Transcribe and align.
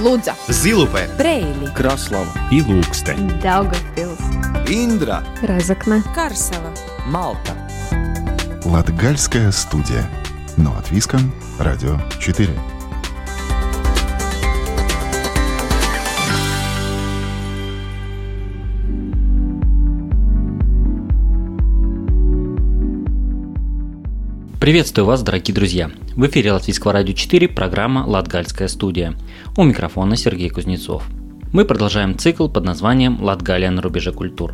Лудза, 0.00 0.34
Зилупе, 0.48 1.08
Брейли, 1.18 1.70
Краслава 1.74 2.32
и 2.50 2.62
Лукстен. 2.62 3.30
Daugavpils, 3.42 4.70
Индра, 4.70 5.22
Разокна, 5.42 6.02
Карсова. 6.14 6.72
Малта. 7.06 7.54
Латгальская 8.64 9.52
студия. 9.52 10.08
Но 10.56 10.70
от 10.78 10.90
Виска, 10.90 11.18
Радио 11.58 11.98
4. 12.18 12.48
Приветствую 24.60 25.06
вас, 25.06 25.22
дорогие 25.22 25.54
друзья! 25.54 25.90
В 26.14 26.26
эфире 26.26 26.52
Латвийского 26.52 26.92
радио 26.92 27.14
4 27.14 27.48
программа 27.48 28.00
«Латгальская 28.06 28.68
студия». 28.68 29.14
У 29.56 29.62
микрофона 29.64 30.16
Сергей 30.16 30.50
Кузнецов. 30.50 31.02
Мы 31.50 31.64
продолжаем 31.64 32.18
цикл 32.18 32.46
под 32.46 32.66
названием 32.66 33.22
«Латгалия 33.22 33.70
на 33.70 33.80
рубеже 33.80 34.12
культур». 34.12 34.52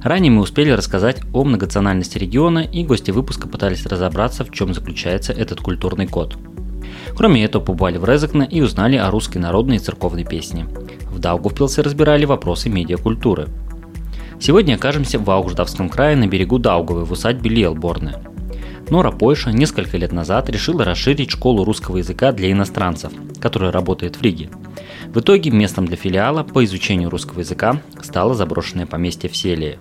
Ранее 0.00 0.30
мы 0.30 0.42
успели 0.42 0.70
рассказать 0.70 1.22
о 1.32 1.42
многонациональности 1.42 2.18
региона, 2.18 2.60
и 2.60 2.84
гости 2.84 3.10
выпуска 3.10 3.48
пытались 3.48 3.84
разобраться, 3.84 4.44
в 4.44 4.52
чем 4.52 4.74
заключается 4.74 5.32
этот 5.32 5.60
культурный 5.60 6.06
код. 6.06 6.38
Кроме 7.16 7.44
этого, 7.44 7.64
побывали 7.64 7.98
в 7.98 8.04
Резекне 8.04 8.46
и 8.48 8.60
узнали 8.60 8.94
о 8.94 9.10
русской 9.10 9.38
народной 9.38 9.76
и 9.76 9.80
церковной 9.80 10.24
песне. 10.24 10.68
В 11.10 11.18
Даугавпилсе 11.18 11.82
разбирали 11.82 12.26
вопросы 12.26 12.68
медиакультуры. 12.68 13.48
Сегодня 14.38 14.76
окажемся 14.76 15.18
в 15.18 15.28
Аугждавском 15.28 15.88
крае 15.88 16.14
на 16.14 16.28
берегу 16.28 16.60
Даугавы 16.60 17.04
в 17.04 17.10
усадьбе 17.10 17.50
Лиелборне– 17.50 18.14
Нора 18.92 19.10
Пойша 19.10 19.52
несколько 19.52 19.96
лет 19.96 20.12
назад 20.12 20.50
решила 20.50 20.84
расширить 20.84 21.30
школу 21.30 21.64
русского 21.64 21.96
языка 21.96 22.30
для 22.30 22.52
иностранцев, 22.52 23.10
которая 23.40 23.72
работает 23.72 24.16
в 24.16 24.22
Риге. 24.22 24.50
В 25.06 25.18
итоге 25.18 25.50
местом 25.50 25.86
для 25.86 25.96
филиала 25.96 26.42
по 26.42 26.62
изучению 26.62 27.08
русского 27.08 27.40
языка 27.40 27.80
стало 28.02 28.34
заброшенное 28.34 28.84
поместье 28.84 29.30
в 29.30 29.36
Селии. 29.36 29.78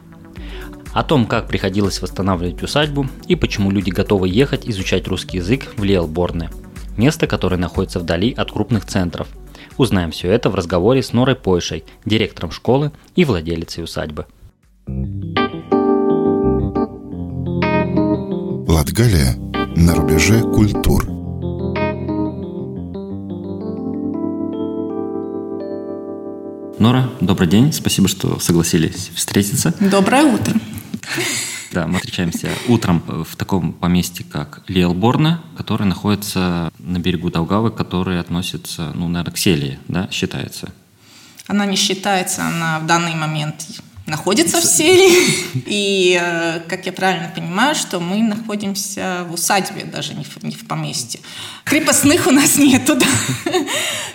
О 0.93 1.03
том, 1.03 1.25
как 1.25 1.49
приходилось 1.49 2.01
восстанавливать 2.01 2.63
усадьбу 2.63 3.05
и 3.27 3.35
почему 3.35 3.69
люди 3.69 3.89
готовы 3.89 4.29
ехать 4.29 4.65
изучать 4.65 5.09
русский 5.09 5.39
язык 5.39 5.73
в 5.75 5.83
Лиэлборне, 5.83 6.49
место, 6.95 7.27
которое 7.27 7.57
находится 7.57 7.99
вдали 7.99 8.31
от 8.31 8.49
крупных 8.53 8.85
центров. 8.85 9.27
Узнаем 9.75 10.11
все 10.11 10.31
это 10.31 10.49
в 10.49 10.55
разговоре 10.55 11.03
с 11.03 11.11
Норой 11.11 11.35
Пойшей, 11.35 11.83
директором 12.05 12.51
школы 12.51 12.93
и 13.17 13.25
владелицей 13.25 13.83
усадьбы. 13.83 14.25
Латгалия 18.81 19.35
на 19.75 19.93
рубеже 19.93 20.41
культур. 20.41 21.05
Нора, 26.79 27.11
добрый 27.21 27.47
день, 27.47 27.73
спасибо, 27.73 28.07
что 28.07 28.39
согласились 28.39 29.11
встретиться. 29.13 29.71
Доброе 29.79 30.23
утро. 30.23 30.55
Да, 31.71 31.85
мы 31.85 31.99
встречаемся 31.99 32.49
утром 32.67 33.03
в 33.05 33.35
таком 33.35 33.71
поместье, 33.71 34.25
как 34.25 34.63
Лиэлборна, 34.67 35.43
который 35.55 35.85
находится 35.85 36.73
на 36.79 36.97
берегу 36.97 37.29
Даугавы, 37.29 37.69
который 37.69 38.19
относится, 38.19 38.93
ну, 38.95 39.07
наверное, 39.07 39.31
к 39.31 39.37
Селии, 39.37 39.77
да, 39.89 40.09
считается. 40.09 40.73
Она 41.45 41.67
не 41.67 41.75
считается, 41.75 42.47
она 42.47 42.79
в 42.79 42.87
данный 42.87 43.13
момент 43.13 43.63
находится 44.05 44.59
в 44.59 44.65
селе. 44.65 45.09
И, 45.65 46.19
э, 46.21 46.61
как 46.67 46.85
я 46.85 46.91
правильно 46.91 47.31
понимаю, 47.33 47.75
что 47.75 47.99
мы 47.99 48.21
находимся 48.21 49.25
в 49.29 49.33
усадьбе, 49.33 49.85
даже 49.85 50.13
не 50.13 50.23
в, 50.23 50.43
не 50.43 50.55
в 50.55 50.67
поместье. 50.67 51.19
Крепостных 51.63 52.27
у 52.27 52.31
нас 52.31 52.57
нету, 52.57 52.95
да. 52.95 53.07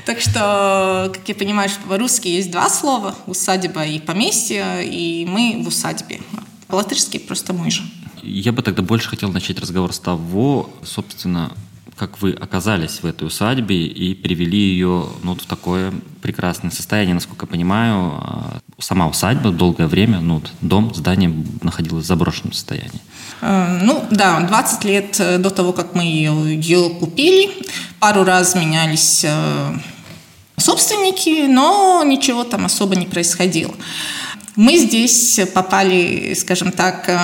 Так 0.04 0.20
что, 0.20 1.10
как 1.12 1.28
я 1.28 1.34
понимаю, 1.34 1.68
что 1.68 1.80
по-русски 1.88 2.28
есть 2.28 2.50
два 2.50 2.68
слова– 2.70 3.14
усадьба 3.26 3.84
и 3.86 3.98
поместье, 3.98 4.84
и 4.84 5.26
мы 5.26 5.62
в 5.64 5.68
усадьбе. 5.68 6.20
По-латышски 6.68 7.18
просто 7.18 7.52
мы 7.52 7.70
же. 7.70 7.82
Я 8.22 8.52
бы 8.52 8.62
тогда 8.62 8.82
больше 8.82 9.08
хотел 9.08 9.30
начать 9.32 9.60
разговор 9.60 9.92
с 9.92 9.98
того, 9.98 10.70
собственно, 10.84 11.52
как 11.96 12.20
вы 12.20 12.32
оказались 12.32 13.02
в 13.02 13.06
этой 13.06 13.26
усадьбе 13.26 13.86
и 13.86 14.14
привели 14.14 14.58
ее 14.58 15.06
ну, 15.22 15.34
в 15.34 15.46
такое 15.46 15.92
прекрасное 16.20 16.70
состояние, 16.70 17.14
насколько 17.14 17.46
я 17.46 17.50
понимаю. 17.50 18.20
А, 18.20 18.58
сама 18.78 19.08
усадьба 19.08 19.50
долгое 19.50 19.86
время, 19.86 20.20
ну, 20.20 20.42
дом, 20.60 20.94
здание 20.94 21.32
находилось 21.62 22.04
в 22.04 22.06
заброшенном 22.06 22.52
состоянии. 22.52 23.00
Ну 23.40 24.04
да, 24.10 24.40
20 24.40 24.84
лет 24.84 25.20
э, 25.20 25.38
до 25.38 25.50
того, 25.50 25.72
как 25.72 25.94
мы 25.94 26.04
ее, 26.04 26.90
купили, 26.98 27.50
пару 28.00 28.24
раз 28.24 28.54
менялись 28.54 29.24
э, 29.24 29.72
собственники, 30.56 31.46
но 31.46 32.02
ничего 32.04 32.44
там 32.44 32.64
особо 32.64 32.96
не 32.96 33.06
происходило. 33.06 33.74
Мы 34.54 34.78
здесь 34.78 35.38
попали, 35.52 36.34
скажем 36.34 36.72
так, 36.72 37.08
э, 37.10 37.18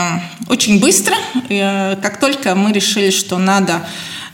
очень 0.51 0.81
быстро. 0.81 1.17
Как 1.49 2.21
только 2.21 2.55
мы 2.55 2.73
решили, 2.73 3.11
что 3.11 3.39
надо 3.39 3.87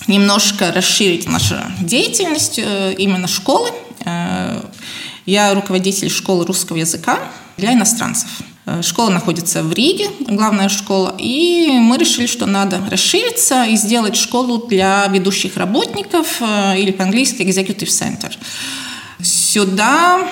немножко 0.09 0.73
расширить 0.73 1.29
нашу 1.29 1.57
деятельность 1.81 2.59
э, 2.59 2.95
именно 2.99 3.29
школы. 3.29 3.69
Э, 4.05 4.61
я 5.27 5.55
руководитель 5.55 6.11
школы 6.11 6.47
русского 6.47 6.79
языка 6.79 7.19
для 7.59 7.75
иностранцев. 7.75 8.29
Э, 8.67 8.83
школа 8.83 9.11
находится 9.11 9.63
в 9.63 9.73
Риге, 9.73 10.09
главная 10.21 10.71
школа, 10.71 11.15
и 11.19 11.69
мы 11.79 11.99
решили, 11.99 12.27
что 12.27 12.47
надо 12.47 12.81
расшириться 12.91 13.65
и 13.65 13.77
сделать 13.77 14.17
школу 14.17 14.67
для 14.67 15.07
ведущих 15.09 15.57
работников 15.57 16.41
или 16.77 16.91
по-английски 16.91 17.43
Executive 17.43 17.89
Center. 17.89 18.33
Сюда, 19.21 20.29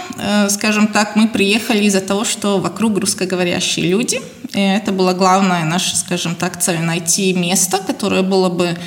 скажем 0.49 0.87
так, 0.87 1.17
мы 1.17 1.27
приехали 1.27 1.85
из-за 1.87 2.01
того, 2.01 2.25
что 2.25 2.59
вокруг 2.61 2.99
русскоговорящие 2.99 3.89
люди. 3.89 4.21
И 4.55 4.61
это 4.61 4.93
была 4.93 5.13
главная 5.13 5.65
наша, 5.65 5.97
скажем 5.97 6.37
так, 6.37 6.63
цель– 6.63 6.79
найти 6.81 7.33
место, 7.33 7.79
которое 7.79 8.23
было 8.23 8.49
бы 8.49 8.79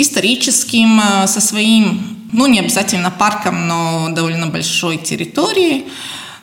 историческим, 0.00 1.00
э, 1.00 1.26
со 1.26 1.40
своим, 1.40 2.28
ну, 2.32 2.46
не 2.46 2.60
обязательно 2.60 3.10
парком, 3.10 3.66
но 3.66 4.08
довольно 4.10 4.46
большой 4.46 4.96
территорией. 4.96 5.86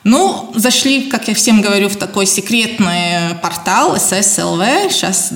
Ну, 0.04 0.52
зашли, 0.54 1.08
как 1.10 1.26
я 1.26 1.34
всем 1.34 1.62
говорю, 1.62 1.88
в 1.88 1.96
такой 1.96 2.26
секретный 2.26 3.34
портал 3.42 3.96
SSLV, 3.96 4.90
сейчас 4.90 5.32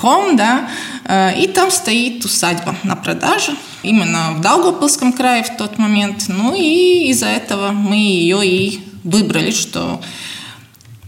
.com, 0.00 0.36
да, 0.36 0.70
э, 1.04 1.42
и 1.42 1.46
там 1.46 1.70
стоит 1.70 2.24
усадьба 2.24 2.74
на 2.84 2.96
продаже, 2.96 3.52
именно 3.82 4.32
в 4.32 4.40
Даугавпилском 4.40 5.12
крае 5.12 5.42
в 5.42 5.56
тот 5.56 5.78
момент. 5.78 6.24
Ну 6.28 6.54
и 6.54 7.10
из-за 7.10 7.26
этого 7.26 7.72
мы 7.72 7.96
ее 7.96 8.46
и 8.46 8.80
выбрали, 9.04 9.50
что 9.50 10.00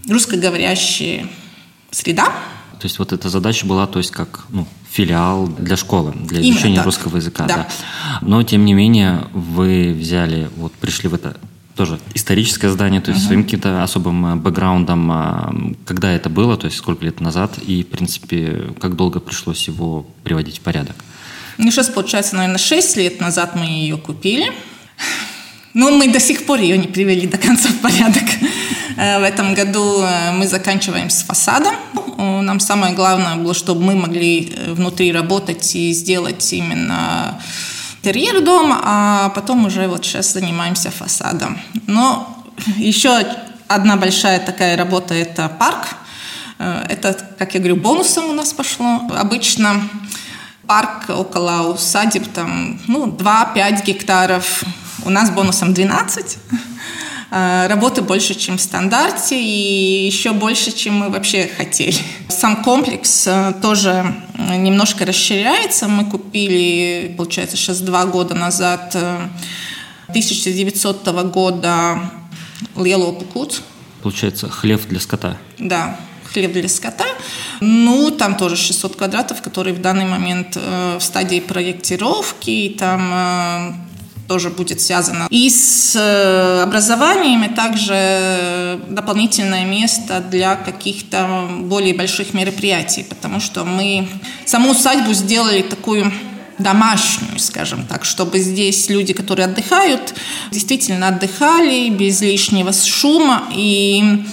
русскоговорящая 0.09 1.27
среда. 1.91 2.33
То 2.81 2.87
есть 2.87 2.99
вот 2.99 3.13
эта 3.13 3.29
задача 3.29 3.67
была, 3.67 3.87
то 3.87 3.99
есть 3.99 4.11
как, 4.11 4.47
ну, 4.49 4.67
филиал 4.91 5.47
для 5.47 5.77
школы, 5.77 6.13
для 6.15 6.41
изучения 6.41 6.75
Именно 6.75 6.85
русского 6.85 7.17
языка. 7.19 7.45
Да. 7.47 7.57
Да. 7.57 7.69
Но, 8.23 8.43
тем 8.43 8.65
не 8.65 8.73
менее, 8.73 9.25
вы 9.33 9.93
взяли, 9.93 10.49
вот 10.57 10.73
пришли 10.73 11.09
в 11.09 11.15
это 11.15 11.37
тоже 11.77 11.99
историческое 12.15 12.71
здание, 12.71 13.01
то 13.01 13.11
есть 13.11 13.23
uh-huh. 13.23 13.27
своим 13.27 13.45
каким-то 13.45 13.83
особым 13.83 14.27
э, 14.27 14.37
бэкграундом. 14.37 15.13
А, 15.13 15.55
когда 15.85 16.11
это 16.11 16.29
было, 16.29 16.57
то 16.57 16.67
есть 16.67 16.79
сколько 16.79 17.05
лет 17.05 17.21
назад, 17.21 17.59
и, 17.59 17.85
в 17.85 17.89
принципе, 17.89 18.75
как 18.81 18.97
долго 18.97 19.21
пришлось 19.21 19.67
его 19.69 20.07
приводить 20.25 20.59
в 20.59 20.61
порядок? 20.61 20.97
Ну, 21.59 21.71
сейчас, 21.71 21.89
получается, 21.89 22.37
наверное, 22.37 22.59
6 22.59 22.97
лет 22.97 23.21
назад 23.21 23.57
мы 23.57 23.67
ее 23.67 23.99
купили. 23.99 24.53
Но 25.75 25.91
мы 25.91 26.13
до 26.13 26.19
сих 26.19 26.47
пор 26.47 26.61
ее 26.61 26.77
не 26.77 26.89
привели 26.89 27.27
до 27.27 27.39
конца 27.39 27.69
в 27.69 27.79
порядок. 27.81 28.25
Э, 29.01 29.19
в 29.19 29.23
этом 29.23 29.55
году 29.55 30.03
э, 30.03 30.31
мы 30.33 30.47
заканчиваем 30.47 31.09
с 31.09 31.23
фасадом. 31.23 31.75
Нам 32.19 32.61
самое 32.61 32.95
главное 32.95 33.37
было, 33.37 33.55
чтобы 33.55 33.83
мы 33.83 33.95
могли 33.95 34.53
э, 34.55 34.75
внутри 34.75 35.11
работать 35.13 35.75
и 35.75 35.93
сделать 35.93 36.53
именно 36.53 37.41
интерьер 38.03 38.43
дома, 38.43 38.81
а 38.85 39.29
потом 39.31 39.65
уже 39.65 39.89
вот 39.89 40.05
сейчас 40.05 40.33
занимаемся 40.33 40.91
фасадом. 40.91 41.59
Но 41.87 42.45
еще 42.77 43.25
одна 43.69 43.97
большая 43.97 44.39
такая 44.39 44.77
работа– 44.77 45.15
это 45.25 45.49
парк. 45.49 45.97
Это, 46.59 47.17
как 47.39 47.55
я 47.55 47.61
говорю, 47.61 47.77
бонусом 47.77 48.25
у 48.29 48.33
нас 48.35 48.53
пошло. 48.53 49.01
Обычно 49.17 49.81
парк 50.67 51.09
около 51.09 51.73
усадеб, 51.73 52.27
там, 52.35 52.79
ну, 52.87 53.07
2-5 53.07 53.83
гектаров. 53.83 54.63
У 55.05 55.11
нас 55.11 55.31
бонусом 55.31 55.73
12. 55.73 56.39
Э, 57.31 57.67
работы 57.69 58.03
больше, 58.03 58.35
чем 58.35 58.59
в 58.59 58.61
стандарте, 58.61 59.41
и 59.41 60.07
еще 60.07 60.33
больше, 60.33 60.73
чем 60.73 60.95
мы 60.95 61.11
вообще 61.11 61.49
хотели. 61.57 61.97
Сам 62.29 62.63
комплекс 62.65 63.27
э, 63.27 63.55
тоже 63.63 64.15
э, 64.37 64.57
немножко 64.57 65.07
расширяется. 65.07 65.87
Мы 65.87 66.05
купили, 66.05 67.15
получается, 67.17 67.57
сейчас 67.57 67.81
два 67.81 68.07
года 68.07 68.35
назад, 68.35 68.97
1900 70.09 71.09
года 71.31 72.11
Лело 72.77 73.13
Пукут. 73.13 73.63
Получается, 74.03 74.49
хлеб 74.49 74.81
для 74.89 74.99
скота. 74.99 75.37
Да, 75.59 75.97
хлеб 76.33 76.53
для 76.53 76.69
скота. 76.69 77.07
Ну, 77.61 78.11
там 78.11 78.37
тоже 78.37 78.57
600 78.57 78.97
квадратов, 78.97 79.41
которые 79.41 79.75
в 79.75 79.81
данный 79.81 80.07
момент 80.07 80.57
э, 80.57 80.99
в 80.99 81.03
стадии 81.03 81.39
проектировки. 81.39 82.51
И 82.51 82.69
там 82.71 83.90
тоже 84.31 84.51
будет 84.51 84.81
связано. 84.81 85.27
И 85.29 85.51
с 85.51 85.97
э, 85.97 86.63
образованием, 86.63 87.43
и 87.43 87.49
также 87.53 88.79
дополнительное 88.89 89.65
место 89.65 90.21
для 90.21 90.55
каких-то 90.55 91.49
более 91.63 91.95
больших 91.95 92.33
мероприятий, 92.33 93.03
потому 93.03 93.41
что 93.41 93.65
мы 93.65 94.07
саму 94.47 94.71
усадьбу 94.71 95.15
сделали 95.15 95.63
такую 95.63 96.13
домашнюю, 96.59 97.41
скажем 97.41 97.85
так, 97.89 98.05
чтобы 98.05 98.39
здесь 98.39 98.89
люди, 98.89 99.15
которые 99.15 99.47
отдыхают, 99.47 100.15
действительно 100.53 101.09
отдыхали 101.09 101.89
без 101.89 102.21
лишнего 102.21 102.73
шума. 102.73 103.49
И 103.53 104.25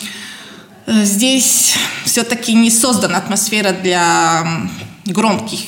э, 0.85 1.03
здесь 1.05 1.73
все-таки 2.05 2.53
не 2.53 2.69
создана 2.69 3.17
атмосфера 3.17 3.71
для 3.71 4.45
громких 5.05 5.59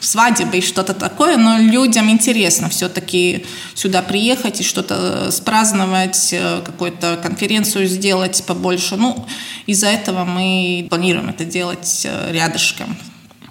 свадьбы 0.00 0.58
и 0.58 0.60
что-то 0.60 0.94
такое, 0.94 1.36
но 1.36 1.58
людям 1.58 2.10
интересно 2.10 2.68
все-таки 2.68 3.44
сюда 3.74 4.02
приехать 4.02 4.60
и 4.60 4.64
что-то 4.64 5.30
спраздновать, 5.30 6.32
э, 6.32 6.62
какую-то 6.64 7.18
конференцию 7.22 7.86
сделать 7.86 8.44
побольше. 8.46 8.96
Ну, 8.96 9.26
из-за 9.66 9.88
этого 9.88 10.24
мы 10.24 10.86
планируем 10.88 11.28
это 11.28 11.44
делать 11.44 12.02
э, 12.04 12.32
рядышком, 12.32 12.96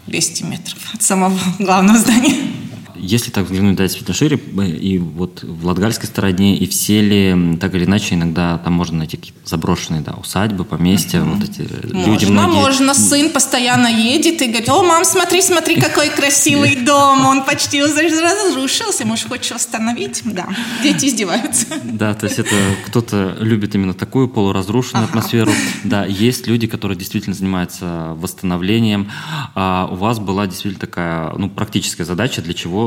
200 0.07 0.43
метров 0.43 0.79
от 0.93 1.01
самого 1.01 1.37
главного 1.59 1.97
здания. 1.97 2.56
Если 2.99 3.31
так 3.31 3.45
взглянуть 3.45 3.75
да, 3.75 3.83
действительно 3.83 4.15
шире, 4.15 4.37
и 4.37 4.97
вот 4.97 5.43
в 5.43 5.65
латгальской 5.65 6.07
стороне, 6.07 6.57
и 6.57 6.67
в 6.67 6.73
селе, 6.73 7.57
так 7.59 7.75
или 7.75 7.85
иначе, 7.85 8.15
иногда 8.15 8.57
там 8.57 8.73
можно 8.73 8.99
найти 8.99 9.17
какие-то 9.17 9.39
заброшенные 9.45 10.01
да, 10.01 10.13
усадьбы, 10.13 10.63
поместья, 10.63 11.19
mm-hmm. 11.19 11.33
вот 11.33 11.49
эти 11.49 11.93
можно, 11.93 12.11
люди 12.11 12.25
многие... 12.25 12.55
Можно, 12.55 12.93
сын 12.93 13.29
постоянно 13.29 13.87
едет 13.87 14.41
и 14.41 14.47
говорит, 14.47 14.69
о, 14.69 14.83
мам, 14.83 15.05
смотри, 15.05 15.41
смотри, 15.41 15.79
какой 15.79 16.09
красивый 16.09 16.75
дом, 16.85 17.25
он 17.25 17.43
почти 17.43 17.81
разрушился, 17.81 19.05
может, 19.05 19.27
хочешь 19.27 19.51
восстановить? 19.51 20.21
Да, 20.25 20.47
дети 20.83 21.05
издеваются. 21.05 21.65
Да, 21.83 22.13
то 22.13 22.25
есть 22.25 22.39
это 22.39 22.55
кто-то 22.85 23.37
любит 23.39 23.75
именно 23.75 23.93
такую 23.93 24.27
полуразрушенную 24.27 25.05
ага. 25.05 25.09
атмосферу. 25.09 25.51
Да, 25.83 26.05
есть 26.05 26.47
люди, 26.47 26.67
которые 26.67 26.97
действительно 26.97 27.35
занимаются 27.35 28.15
восстановлением. 28.15 29.09
А 29.55 29.87
у 29.91 29.95
вас 29.95 30.19
была 30.19 30.47
действительно 30.47 30.79
такая, 30.79 31.31
ну, 31.37 31.49
практическая 31.49 32.05
задача, 32.05 32.41
для 32.41 32.53
чего 32.53 32.86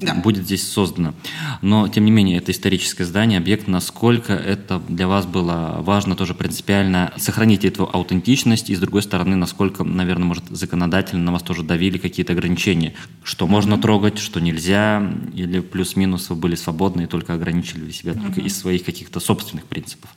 да. 0.00 0.14
будет 0.14 0.44
здесь 0.44 0.66
создано. 0.66 1.14
Но, 1.62 1.88
тем 1.88 2.04
не 2.04 2.10
менее, 2.10 2.38
это 2.38 2.52
историческое 2.52 3.04
здание, 3.04 3.38
объект, 3.38 3.68
насколько 3.68 4.32
это 4.32 4.80
для 4.88 5.08
вас 5.08 5.26
было 5.26 5.78
важно 5.80 6.16
тоже 6.16 6.34
принципиально 6.34 7.12
сохранить 7.16 7.64
эту 7.64 7.88
аутентичность, 7.92 8.70
и, 8.70 8.74
с 8.74 8.78
другой 8.78 9.02
стороны, 9.02 9.36
насколько, 9.36 9.84
наверное, 9.84 10.26
может, 10.26 10.44
законодательно 10.50 11.24
на 11.24 11.32
вас 11.32 11.42
тоже 11.42 11.62
давили 11.62 11.98
какие-то 11.98 12.32
ограничения, 12.32 12.94
что 13.22 13.46
можно 13.46 13.78
трогать, 13.78 14.18
что 14.18 14.40
нельзя, 14.40 15.02
или 15.34 15.60
плюс-минус 15.60 16.30
вы 16.30 16.36
были 16.36 16.54
свободны 16.54 17.02
и 17.02 17.06
только 17.06 17.34
ограничили 17.34 17.90
себя 17.90 18.14
только 18.14 18.40
из 18.40 18.56
своих 18.58 18.84
каких-то 18.84 19.20
собственных 19.20 19.64
принципов. 19.64 20.10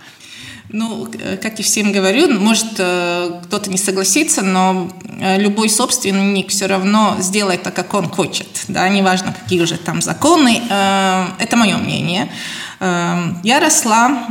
Ну, 0.71 1.07
как 1.41 1.59
и 1.59 1.63
всем 1.63 1.91
говорю, 1.91 2.39
может 2.39 2.75
э, 2.77 3.41
кто-то 3.45 3.71
не 3.71 3.77
согласится, 3.77 4.43
но 4.43 4.91
э, 5.19 5.39
любой 5.39 5.67
собственник 5.67 6.49
все 6.49 6.67
равно 6.67 7.15
сделает 7.19 7.63
так, 7.63 7.73
как 7.73 7.91
он 7.95 8.07
хочет. 8.07 8.65
Да, 8.67 8.87
неважно, 8.87 9.33
какие 9.33 9.61
уже 9.61 9.77
там 9.77 9.99
законы. 10.01 10.61
Э, 10.69 11.25
это 11.39 11.55
мое 11.57 11.77
мнение. 11.77 12.31
Я 12.79 13.59
росла 13.59 14.27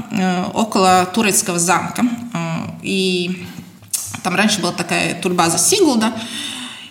около 0.54 1.04
турецкого 1.12 1.58
замка, 1.58 2.02
и 2.82 3.44
там 4.22 4.34
раньше 4.36 4.62
была 4.62 4.72
такая 4.72 5.20
турбаза 5.20 5.58
Сигулда. 5.58 6.14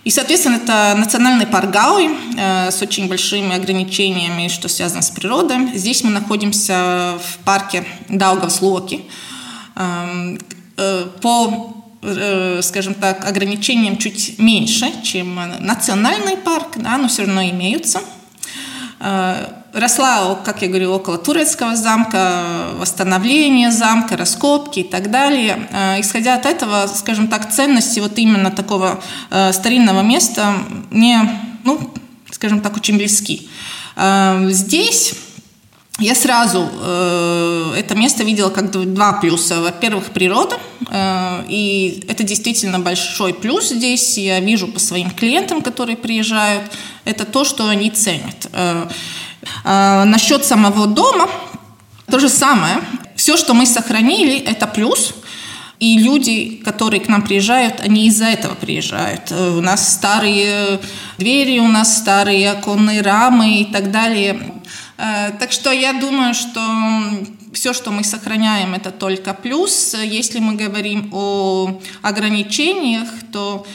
И, 0.08 0.10
соответственно, 0.10 0.56
это 0.56 0.96
национальный 0.98 1.46
парк 1.46 1.70
Гауи 1.70 2.10
э, 2.38 2.72
с 2.72 2.82
очень 2.82 3.10
большими 3.10 3.54
ограничениями, 3.54 4.48
что 4.48 4.70
связано 4.70 5.02
с 5.02 5.10
природой. 5.10 5.78
Здесь 5.78 6.02
мы 6.02 6.12
находимся 6.12 7.20
в 7.22 7.44
парке 7.44 7.84
Даугавслоки. 8.08 9.02
Эм, 9.76 10.40
э, 10.78 11.08
по 11.22 11.74
э, 12.04 12.62
скажем 12.64 12.94
так, 12.94 13.28
ограничениям 13.28 13.98
чуть 13.98 14.40
меньше, 14.40 14.94
чем 15.04 15.42
национальный 15.60 16.38
парк, 16.38 16.78
да, 16.78 16.98
но 16.98 17.10
все 17.10 17.26
равно 17.26 17.44
имеются. 17.44 18.00
Э, 19.78 19.80
росла, 19.80 20.36
как 20.44 20.62
я 20.62 20.68
говорю, 20.68 20.92
около 20.92 21.18
турецкого 21.18 21.76
замка, 21.76 22.70
восстановление 22.78 23.72
замка, 23.72 24.18
раскопки 24.18 24.80
и 24.80 24.84
так 24.84 25.12
далее. 25.12 25.68
Исходя 26.00 26.36
от 26.36 26.46
этого, 26.46 26.88
скажем 26.88 27.28
так, 27.28 27.52
ценности 27.52 28.00
вот 28.00 28.18
именно 28.18 28.52
такого 28.52 29.02
старинного 29.52 30.02
места 30.02 30.54
мне, 30.90 31.30
ну, 31.64 31.92
скажем 32.32 32.62
так, 32.62 32.76
очень 32.76 32.98
близки. 32.98 33.50
Здесь 34.50 35.14
я 36.00 36.14
сразу 36.14 36.70
э, 36.72 37.74
это 37.76 37.96
место 37.96 38.24
видела 38.24 38.52
как 38.52 38.70
два 38.70 39.14
плюса. 39.14 39.62
Во-первых, 39.62 40.12
природа, 40.12 40.60
э, 40.92 41.44
и 41.50 42.04
это 42.08 42.22
действительно 42.24 42.80
большой 42.80 43.34
плюс 43.34 43.70
здесь. 43.70 44.16
Я 44.20 44.40
вижу 44.40 44.68
по 44.68 44.78
своим 44.78 45.10
клиентам, 45.10 45.64
которые 45.64 45.98
приезжают, 45.98 46.72
это 47.04 47.26
то, 47.26 47.44
что 47.44 47.68
они 47.68 47.90
ценят. 47.90 48.48
Э, 48.54 48.88
э, 49.64 50.04
насчет 50.06 50.46
самого 50.46 50.88
дома, 50.88 51.30
то 52.10 52.20
же 52.20 52.30
самое. 52.30 52.78
Все, 53.16 53.38
что 53.38 53.54
мы 53.54 53.66
сохранили, 53.66 54.38
это 54.38 54.68
плюс. 54.68 55.14
И 55.80 56.00
люди, 56.00 56.62
которые 56.66 57.00
к 57.00 57.08
нам 57.08 57.22
приезжают, 57.22 57.82
они 57.82 58.08
из-за 58.08 58.26
этого 58.26 58.56
приезжают. 58.56 59.32
Э, 59.32 59.58
у 59.58 59.62
нас 59.62 59.94
старые 59.94 60.80
двери, 61.18 61.60
у 61.60 61.68
нас 61.68 61.98
старые 61.98 62.52
оконные 62.52 63.02
рамы 63.02 63.62
и 63.62 63.66
так 63.66 63.92
далее. 63.92 64.54
Э, 64.98 65.32
так 65.40 65.52
что 65.52 65.72
я 65.72 65.94
думаю, 65.94 66.34
что 66.34 66.62
все, 67.54 67.74
что 67.74 67.92
мы 67.92 68.04
сохраняем, 68.04 68.74
это 68.74 68.92
только 68.92 69.34
плюс. 69.34 69.94
Если 69.94 70.40
мы 70.40 70.56
говорим 70.56 71.10
о 71.14 71.80
ограничениях, 72.02 73.08
то 73.32 73.66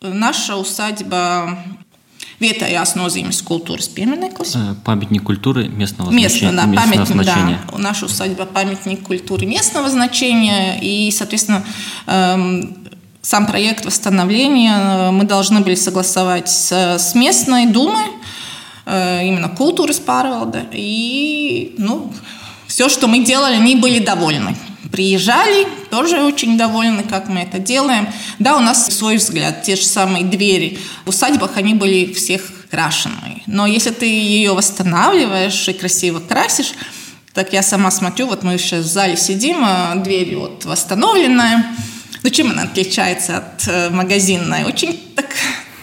наша 0.00 0.56
усадьба 0.56 1.58
Vietējās 2.40 2.94
nozīmes 2.94 3.42
kultūras 3.42 3.88
piemineklis. 3.88 4.54
Э, 4.54 4.74
памятник 4.84 5.24
культуры 5.24 5.68
местного, 5.68 6.10
Местно, 6.10 6.52
да, 6.52 6.66
местного 6.66 6.90
памятник, 6.90 7.22
значения. 7.22 7.60
Да, 7.72 7.78
наша 7.78 8.06
усадьба 8.06 8.44
памятник 8.46 9.02
культуры 9.02 9.46
местного 9.46 9.90
значения. 9.90 10.78
И, 10.80 11.10
соответственно, 11.10 11.64
эм, 12.06 12.76
сам 13.22 13.46
проект 13.46 13.84
восстановления 13.84 15.10
мы 15.10 15.24
должны 15.24 15.60
были 15.60 15.74
согласовать 15.74 16.48
с, 16.48 16.72
с 16.98 17.14
местной 17.14 17.66
думой, 17.66 18.06
Э, 18.90 19.22
именно 19.22 19.48
культурas 19.48 20.00
pārvalde. 20.00 20.66
И 20.72 21.74
ну, 21.76 22.10
все, 22.66 22.88
что 22.88 23.06
мы 23.06 23.22
делали, 23.22 23.56
они 23.56 23.76
были 23.76 23.98
довольны. 23.98 24.56
Приезжали, 24.90 25.66
тоже 25.90 26.22
очень 26.22 26.56
довольны, 26.56 27.02
как 27.02 27.28
мы 27.28 27.40
это 27.40 27.58
делаем. 27.58 28.08
Да, 28.38 28.56
у 28.56 28.60
нас 28.60 28.86
свой 28.86 29.16
взгляд, 29.16 29.62
те 29.62 29.76
же 29.76 29.84
самые 29.84 30.24
двери. 30.24 30.78
В 31.04 31.10
усадьбах 31.10 31.56
они 31.56 31.74
были 31.74 32.12
всех 32.12 32.42
крашеные. 32.70 33.42
Но 33.46 33.66
если 33.66 33.90
ты 33.90 34.06
ее 34.06 34.52
восстанавливаешь 34.52 35.68
и 35.68 35.72
красиво 35.72 36.20
красишь, 36.20 36.72
так 37.34 37.52
я 37.52 37.62
сама 37.62 37.90
смотрю, 37.90 38.26
вот 38.26 38.42
мы 38.42 38.58
сейчас 38.58 38.84
в 38.84 38.88
зале 38.88 39.16
сидим, 39.16 39.58
а 39.62 39.94
дверь 39.96 40.36
вот 40.36 40.64
восстановленная. 40.64 41.64
Ну, 42.22 42.30
чем 42.30 42.50
она 42.50 42.62
отличается 42.62 43.38
от 43.38 43.68
э, 43.68 43.90
магазинной? 43.90 44.64
Очень 44.64 45.00
так 45.14 45.26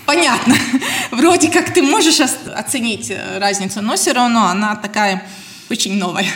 понятно. 0.05 0.55
Вроде 1.12 1.50
как 1.50 1.74
ты 1.74 1.81
можешь 1.81 2.19
оценить 2.19 3.09
э, 3.09 3.39
разницу, 3.39 3.81
но 3.81 3.95
все 3.95 4.12
равно 4.12 4.47
она 4.47 4.75
такая 4.75 5.24
очень 5.69 5.97
новая. 5.97 6.27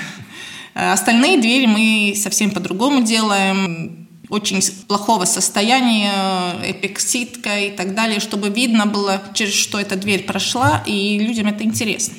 Э, 0.79 0.93
остальные 0.93 1.41
двери 1.41 1.65
мы 1.65 2.13
совсем 2.15 2.51
по-другому 2.51 3.01
делаем. 3.01 4.07
Очень 4.29 4.61
плохого 4.87 5.25
состояния, 5.25 6.53
эпиксидка 6.63 7.59
и 7.59 7.71
так 7.71 7.95
далее, 7.95 8.19
чтобы 8.19 8.49
видно 8.49 8.85
было, 8.85 9.21
через 9.33 9.55
что 9.55 9.79
эта 9.79 9.95
дверь 9.95 10.23
прошла, 10.23 10.83
и 10.85 11.17
людям 11.17 11.47
это 11.47 11.63
интересно. 11.63 12.13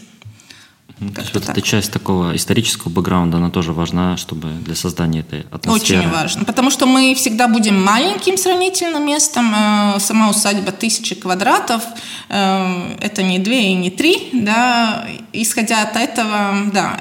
То 1.14 1.20
есть 1.20 1.32
вот 1.32 1.48
эта 1.48 1.62
часть 1.62 1.92
такого 1.92 2.36
исторического 2.36 2.90
бэкграунда, 2.90 3.38
она 3.38 3.48
тоже 3.50 3.72
важна, 3.72 4.18
чтобы 4.18 4.48
для 4.48 4.74
создания 4.74 5.20
этой 5.20 5.46
атмосферы. 5.50 6.00
Очень 6.00 6.10
важно, 6.10 6.44
потому 6.44 6.70
что 6.70 6.84
мы 6.86 7.14
всегда 7.14 7.48
будем 7.48 7.80
маленьким 7.82 8.36
сравнительным 8.36 9.06
местом. 9.06 9.54
Э, 9.54 10.00
сама 10.00 10.30
усадьба 10.30 10.72
тысячи 10.72 11.14
квадратов, 11.14 11.84
э, 12.28 12.96
это 13.00 13.22
не 13.22 13.38
две 13.38 13.70
и 13.70 13.74
не 13.74 13.90
три, 13.90 14.30
да. 14.32 15.06
Исходя 15.32 15.84
от 15.84 15.96
этого, 15.96 16.70
да, 16.72 17.00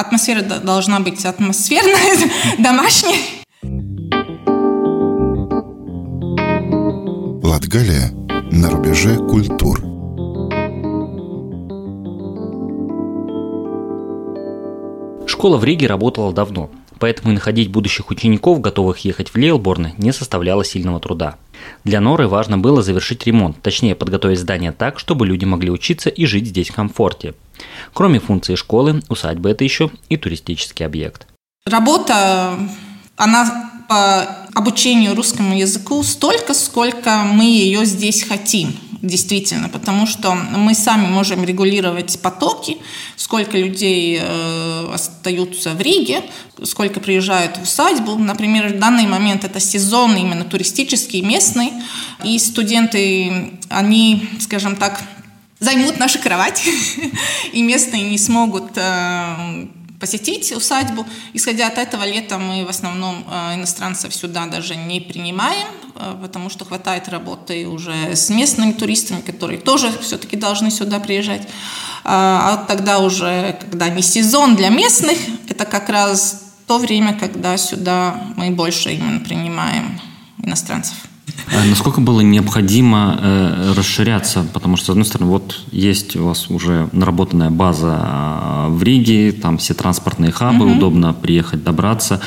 атмосфера 0.00 0.42
должна 0.42 1.00
быть 1.00 1.24
атмосферная, 1.24 2.30
домашняя. 2.58 3.18
Латгалия 7.42 8.10
на 8.50 8.70
рубеже 8.70 9.16
культур– 9.16 9.80
Школа 15.36 15.58
в 15.58 15.64
Риге 15.64 15.86
работала 15.86 16.32
давно, 16.32 16.70
поэтому 16.98 17.30
и 17.30 17.34
находить 17.34 17.70
будущих 17.70 18.10
учеников, 18.10 18.62
готовых 18.62 18.98
ехать 19.00 19.28
в 19.28 19.36
Лейлборн, 19.36 19.88
не 19.98 20.10
составляло 20.12 20.64
сильного 20.64 20.98
труда. 20.98 21.36
Для 21.84 22.00
Норы 22.00 22.26
важно 22.26 22.56
было 22.56 22.82
завершить 22.82 23.26
ремонт, 23.26 23.60
точнее 23.60 23.94
подготовить 23.94 24.38
здание 24.38 24.72
так, 24.72 24.98
чтобы 24.98 25.26
люди 25.26 25.44
могли 25.44 25.70
учиться 25.70 26.08
и 26.08 26.24
жить 26.24 26.46
здесь 26.46 26.70
в 26.70 26.74
комфорте. 26.74 27.34
Кроме 27.96 28.20
функции 28.20 28.56
школы, 28.56 29.00
усадьба– 29.08 29.48
это 29.52 29.64
еще 29.64 29.90
и 30.10 30.18
туристический 30.18 30.84
объект. 30.84 31.26
Работа, 31.64 32.58
она 33.16 33.70
по 33.88 34.20
обучению 34.52 35.14
русскому 35.14 35.56
языку 35.56 36.02
столько, 36.02 36.52
сколько 36.52 37.22
мы 37.22 37.44
ее 37.44 37.86
здесь 37.86 38.22
хотим 38.22 38.76
действительно, 39.00 39.70
потому 39.70 40.06
что 40.06 40.34
мы 40.34 40.74
сами 40.74 41.06
можем 41.06 41.44
регулировать 41.44 42.18
потоки, 42.20 42.78
сколько 43.16 43.56
людей 43.56 44.18
э, 44.20 44.90
остаются 44.92 45.70
в 45.70 45.80
Риге, 45.80 46.22
сколько 46.64 47.00
приезжают 47.00 47.56
в 47.56 47.62
усадьбу. 47.62 48.16
Например, 48.16 48.68
в 48.68 48.78
данный 48.78 49.06
момент 49.06 49.44
это 49.44 49.60
сезон 49.60 50.16
именно 50.16 50.44
туристический, 50.44 51.22
местный, 51.22 51.72
и 52.24 52.38
студенты, 52.38 53.58
они, 53.68 54.28
скажем 54.40 54.76
так, 54.76 55.02
займут 55.60 55.98
нашу 55.98 56.20
кровать, 56.20 56.62
и 57.52 57.62
местные 57.62 58.02
не 58.02 58.18
смогут 58.18 58.72
э, 58.76 59.66
посетить 59.98 60.52
усадьбу. 60.52 61.06
Исходя 61.32 61.68
от 61.68 61.78
этого, 61.78 62.04
летом 62.04 62.46
мы 62.46 62.64
в 62.64 62.68
основном 62.68 63.24
э, 63.28 63.54
иностранцев 63.54 64.14
сюда 64.14 64.46
даже 64.46 64.76
не 64.76 65.00
принимаем, 65.00 65.68
э, 65.94 66.16
потому 66.20 66.50
что 66.50 66.64
хватает 66.64 67.08
работы 67.08 67.66
уже 67.66 68.14
с 68.14 68.28
местными 68.30 68.72
туристами, 68.72 69.20
которые 69.20 69.58
тоже 69.58 69.90
все-таки 70.00 70.36
должны 70.36 70.70
сюда 70.70 71.00
приезжать. 71.00 71.48
А, 72.04 72.64
тогда 72.68 73.00
уже, 73.00 73.58
когда 73.60 73.88
не 73.88 74.02
сезон 74.02 74.54
для 74.54 74.68
местных, 74.68 75.18
это 75.48 75.64
как 75.64 75.88
раз 75.88 76.46
то 76.66 76.78
время, 76.78 77.14
когда 77.18 77.56
сюда 77.56 78.20
мы 78.36 78.50
больше 78.50 78.92
именно 78.92 79.20
принимаем 79.20 80.00
иностранцев. 80.42 80.96
А 81.52 81.64
насколько 81.64 82.00
было 82.00 82.20
необходимо 82.20 83.18
э, 83.20 83.72
расширяться? 83.76 84.46
Потому 84.52 84.76
что, 84.76 84.86
с 84.86 84.90
одной 84.90 85.04
стороны, 85.04 85.30
вот 85.30 85.64
есть 85.72 86.14
у 86.16 86.26
вас 86.26 86.50
уже 86.50 86.88
наработанная 86.92 87.50
база 87.50 87.98
э, 88.00 88.68
в 88.70 88.82
Риге, 88.82 89.32
там 89.32 89.58
все 89.58 89.74
транспортные 89.74 90.30
хабы, 90.30 90.66
угу. 90.66 90.76
удобно 90.76 91.12
приехать, 91.12 91.64
добраться. 91.64 92.20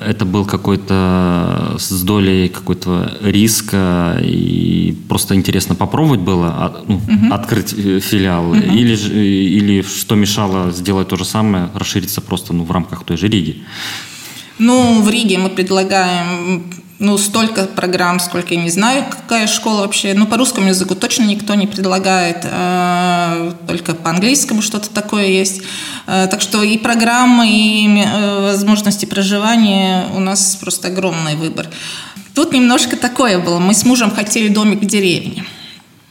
Это 0.00 0.24
был 0.24 0.44
какой-то 0.44 1.76
с 1.78 2.02
долей 2.02 2.48
какой-то 2.48 3.18
риска, 3.22 4.18
и 4.22 4.96
просто 5.08 5.34
интересно 5.34 5.74
попробовать 5.74 6.20
было 6.20 6.48
а, 6.48 6.84
ну, 6.86 6.96
угу. 6.96 7.34
открыть 7.34 7.72
э, 7.72 7.98
филиал? 7.98 8.50
Угу. 8.50 8.56
Или, 8.56 8.96
или 8.96 9.82
что 9.82 10.14
мешало 10.14 10.70
сделать 10.70 11.08
то 11.08 11.16
же 11.16 11.24
самое, 11.24 11.70
расшириться 11.74 12.20
просто 12.20 12.52
ну, 12.52 12.62
в 12.64 12.70
рамках 12.70 13.02
той 13.02 13.16
же 13.16 13.28
Риги? 13.28 13.62
Ну, 14.58 15.02
в 15.02 15.08
Риге 15.08 15.38
мы 15.38 15.50
предлагаем 15.50 16.64
ну, 16.98 17.16
столько 17.16 17.64
программ, 17.64 18.18
сколько 18.18 18.54
я 18.54 18.60
не 18.60 18.70
знаю, 18.70 19.04
какая 19.08 19.46
школа 19.46 19.82
вообще. 19.82 20.14
Ну, 20.14 20.26
по 20.26 20.36
русскому 20.36 20.68
языку 20.68 20.94
точно 20.96 21.24
никто 21.24 21.54
не 21.54 21.66
предлагает, 21.66 22.38
э, 22.42 23.52
только 23.68 23.94
по 23.94 24.10
английскому 24.10 24.62
что-то 24.62 24.90
такое 24.90 25.26
есть. 25.26 25.62
Э, 26.06 26.26
так 26.28 26.40
что 26.40 26.62
и 26.62 26.76
программы, 26.76 27.48
и 27.48 28.02
э, 28.04 28.42
возможности 28.42 29.06
проживания 29.06 30.08
у 30.14 30.18
нас 30.18 30.56
просто 30.56 30.88
огромный 30.88 31.36
выбор. 31.36 31.68
Тут 32.34 32.52
немножко 32.52 32.96
такое 32.96 33.38
было. 33.38 33.58
Мы 33.58 33.74
с 33.74 33.84
мужем 33.84 34.10
хотели 34.10 34.48
домик 34.48 34.80
в 34.80 34.86
деревне. 34.86 35.44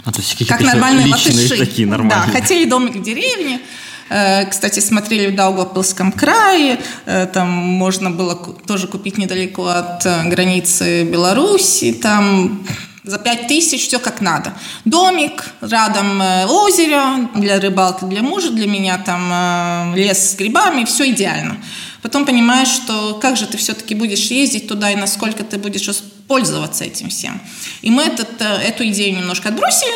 А, 0.05 0.11
то 0.13 0.21
есть 0.21 0.47
как 0.47 0.61
нормальные 0.61 1.07
латыши. 1.07 1.57
Такие 1.57 1.85
нормальные. 1.85 2.27
Да, 2.27 2.39
хотели 2.39 2.63
домик 2.63 2.95
в 2.95 3.03
деревне. 3.03 3.59
Э, 4.09 4.45
кстати, 4.45 4.79
смотрели 4.79 5.27
в 5.27 5.35
Даугавпилском 5.35 6.11
крае, 6.11 6.79
э, 7.05 7.27
там 7.27 7.49
можно 7.49 8.09
было 8.11 8.35
тоже 8.65 8.87
купить 8.87 9.17
недалеко 9.17 9.67
от 9.67 10.05
э, 10.05 10.29
границы 10.29 11.03
Беларуси, 11.03 11.91
там 11.93 12.65
за 13.03 13.19
5 13.19 13.47
тысяч 13.47 13.87
все 13.87 13.99
как 13.99 14.21
надо. 14.21 14.53
Домик, 14.85 15.45
рядом 15.61 16.21
озеро, 16.49 17.29
для 17.35 17.59
рыбалки 17.59 18.03
для 18.03 18.21
мужа, 18.21 18.49
для 18.49 18.67
меня 18.67 18.97
там 18.97 19.95
лес 19.95 20.31
с 20.31 20.35
грибами, 20.35 20.83
все 20.83 21.09
идеально. 21.11 21.57
Потом 22.01 22.25
понимаешь, 22.25 22.67
что 22.67 23.17
как 23.21 23.37
же 23.37 23.47
ты 23.47 23.57
все-таки 23.57 23.95
будешь 23.95 24.25
ездить 24.25 24.67
туда 24.67 24.91
и 24.91 24.95
насколько 24.97 25.45
ты 25.45 25.57
будешь 25.57 25.89
пользоваться 26.27 26.83
этим 26.83 27.07
всем. 27.07 27.39
И 27.81 27.89
мы 27.89 28.03
этот, 28.03 28.41
эту 28.41 28.85
идею 28.89 29.15
немножко 29.15 29.49
отбросили. 29.49 29.93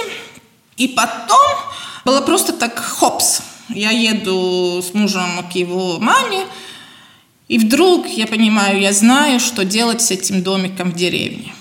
И 0.77 0.87
потом 0.87 1.57
было 2.05 2.21
просто 2.21 2.53
так 2.53 2.79
хопс. 2.79 3.41
Я 3.73 3.91
еду 3.91 4.81
с 4.81 4.93
мужем 4.93 5.43
к 5.51 5.55
его 5.55 5.99
маме, 5.99 6.45
и 7.47 7.57
вдруг 7.57 8.07
я 8.07 8.27
понимаю, 8.27 8.79
я 8.79 8.93
знаю, 8.93 9.39
что 9.39 9.65
делать 9.65 10.01
с 10.01 10.11
этим 10.11 10.41
домиком 10.41 10.91
в 10.91 10.95
деревне. 10.95 11.53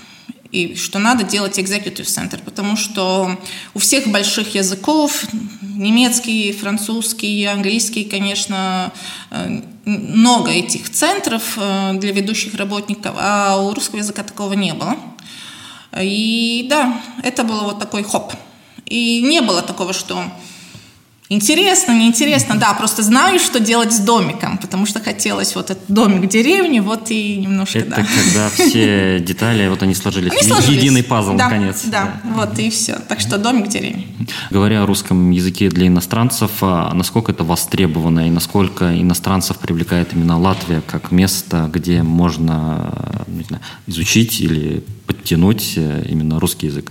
И 0.53 0.75
что 0.75 0.99
надо 0.99 1.23
делать 1.25 1.59
executive 1.59 2.07
center, 2.07 2.41
потому 2.45 2.77
что 2.77 3.39
у 3.75 3.79
всех 3.79 4.09
больших 4.09 4.55
языков, 4.55 5.25
немецкий, 5.63 6.53
французский, 6.53 7.45
английский, 7.45 8.05
конечно, 8.05 8.93
э, 9.31 9.63
много 9.85 10.51
этих 10.51 10.91
центров 10.91 11.55
э, 11.57 11.93
для 11.95 12.13
ведущих 12.13 12.55
работников, 12.55 13.15
а 13.17 13.59
у 13.61 13.73
русского 13.75 13.99
языка 13.99 14.25
такого 14.25 14.55
не 14.55 14.75
было. 14.75 14.97
И 16.01 16.67
да, 16.69 17.01
это 17.23 17.45
было 17.45 17.63
вот 17.63 17.79
такой 17.79 18.03
хоп. 18.03 18.33
И 18.87 19.23
не 19.23 19.41
было 19.41 19.63
такого, 19.63 19.93
что 19.93 20.25
Интересно, 21.33 21.93
неинтересно, 21.93 22.57
да, 22.57 22.75
просто 22.75 23.05
знаю, 23.05 23.39
что 23.39 23.61
делать 23.61 23.93
с 23.93 24.01
домиком, 24.01 24.59
потому 24.59 24.85
что 24.85 24.99
хотелось 24.99 25.55
вот 25.55 25.71
этот 25.71 25.85
домик 25.87 26.25
в 26.25 26.27
деревне, 26.27 26.83
вот 26.83 27.09
и 27.13 27.37
немножко, 27.37 27.79
Это 27.79 27.91
да. 27.91 27.97
когда 27.97 28.51
все 28.55 29.21
детали, 29.21 29.69
вот 29.69 29.81
они 29.85 29.95
сложились, 29.95 30.33
они 30.33 30.43
сложились. 30.43 30.83
единый 30.83 31.05
пазл, 31.05 31.37
да, 31.37 31.45
наконец. 31.45 31.85
Да, 31.85 32.21
да, 32.25 32.31
вот 32.35 32.59
и 32.59 32.69
все. 32.71 32.97
Так 33.09 33.21
что 33.21 33.39
домик 33.39 33.67
в 33.67 33.69
деревне. 33.69 34.09
Говоря 34.51 34.83
о 34.83 34.87
русском 34.87 35.31
языке 35.31 35.69
для 35.69 35.87
иностранцев, 35.87 36.51
а 36.63 36.93
насколько 36.95 37.31
это 37.31 37.45
востребовано 37.45 38.27
и 38.27 38.31
насколько 38.31 39.01
иностранцев 39.01 39.59
привлекает 39.59 40.13
именно 40.13 40.37
Латвия 40.37 40.83
как 40.85 41.13
место, 41.13 41.71
где 41.73 42.03
можно 42.03 42.93
знаю, 43.47 43.63
изучить 43.87 44.41
или 44.41 44.83
подтянуть 45.07 45.75
э, 45.77 46.07
именно 46.09 46.41
русский 46.41 46.67
язык? 46.67 46.91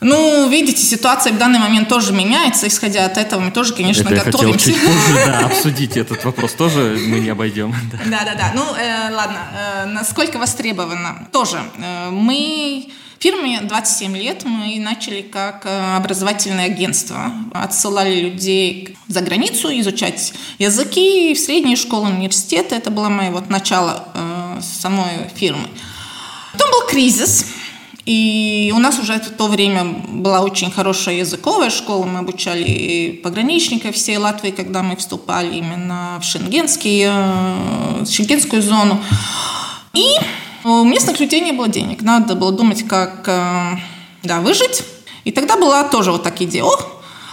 Ну, 0.00 0.48
видите, 0.48 0.82
ситуация 0.82 1.32
в 1.32 1.38
данный 1.38 1.58
момент 1.58 1.88
тоже 1.88 2.12
меняется, 2.12 2.68
исходя 2.68 3.06
от 3.06 3.16
этого 3.16 3.40
мы 3.40 3.50
тоже, 3.50 3.74
конечно, 3.74 4.08
Это 4.08 4.26
готовимся. 4.26 4.70
Я 4.70 4.76
хотел 4.76 4.90
чуть 4.90 4.94
позже, 4.94 5.26
да, 5.26 5.38
обсудить 5.46 5.96
этот 5.96 6.24
вопрос 6.24 6.52
тоже 6.52 6.98
мы 7.06 7.20
не 7.20 7.30
обойдем. 7.30 7.74
Да, 8.06 8.24
да, 8.24 8.34
да. 8.34 8.52
Ну, 8.54 8.62
э, 8.76 9.14
ладно, 9.14 9.38
э, 9.54 9.86
насколько 9.86 10.38
востребовано? 10.38 11.28
Тоже. 11.32 11.60
Э, 11.78 12.10
мы 12.10 12.88
Фирме 13.18 13.62
27 13.62 14.16
лет, 14.16 14.44
мы 14.44 14.78
начали 14.78 15.22
как 15.22 15.66
образовательное 15.66 16.66
агентство. 16.66 17.32
Отсылали 17.54 18.20
людей 18.20 18.96
за 19.08 19.22
границу 19.22 19.68
изучать 19.80 20.34
языки 20.58 21.34
в 21.34 21.38
средние 21.38 21.76
школы, 21.76 22.10
университеты. 22.10 22.74
Это 22.74 22.90
было 22.90 23.08
мое 23.08 23.30
вот 23.30 23.48
начало 23.48 24.06
э, 24.14 24.60
самой 24.60 25.30
фирмы. 25.34 25.66
Потом 26.52 26.70
был 26.70 26.86
кризис, 26.86 27.46
и 28.06 28.72
у 28.74 28.78
нас 28.78 29.00
уже 29.00 29.18
в 29.18 29.30
то 29.30 29.48
время 29.48 29.84
была 29.84 30.40
очень 30.40 30.70
хорошая 30.70 31.16
языковая 31.16 31.70
школа. 31.70 32.04
Мы 32.06 32.20
обучали 32.20 33.20
пограничников 33.22 33.96
всей 33.96 34.16
Латвии, 34.16 34.52
когда 34.52 34.84
мы 34.84 34.94
вступали 34.94 35.56
именно 35.56 36.20
в 36.22 36.24
шенгенский, 36.24 37.06
э, 37.08 38.04
шенгенскую 38.08 38.62
зону. 38.62 39.02
И 39.92 40.06
у 40.62 40.84
местных 40.84 41.18
людей 41.18 41.40
не 41.40 41.50
было 41.50 41.66
денег. 41.66 42.02
Надо 42.02 42.36
было 42.36 42.52
думать, 42.52 42.86
как 42.86 43.24
э, 43.26 43.76
да, 44.22 44.40
выжить. 44.40 44.84
И 45.24 45.32
тогда 45.32 45.56
была 45.56 45.82
тоже 45.82 46.12
вот 46.12 46.22
такая 46.22 46.46
идея. 46.46 46.64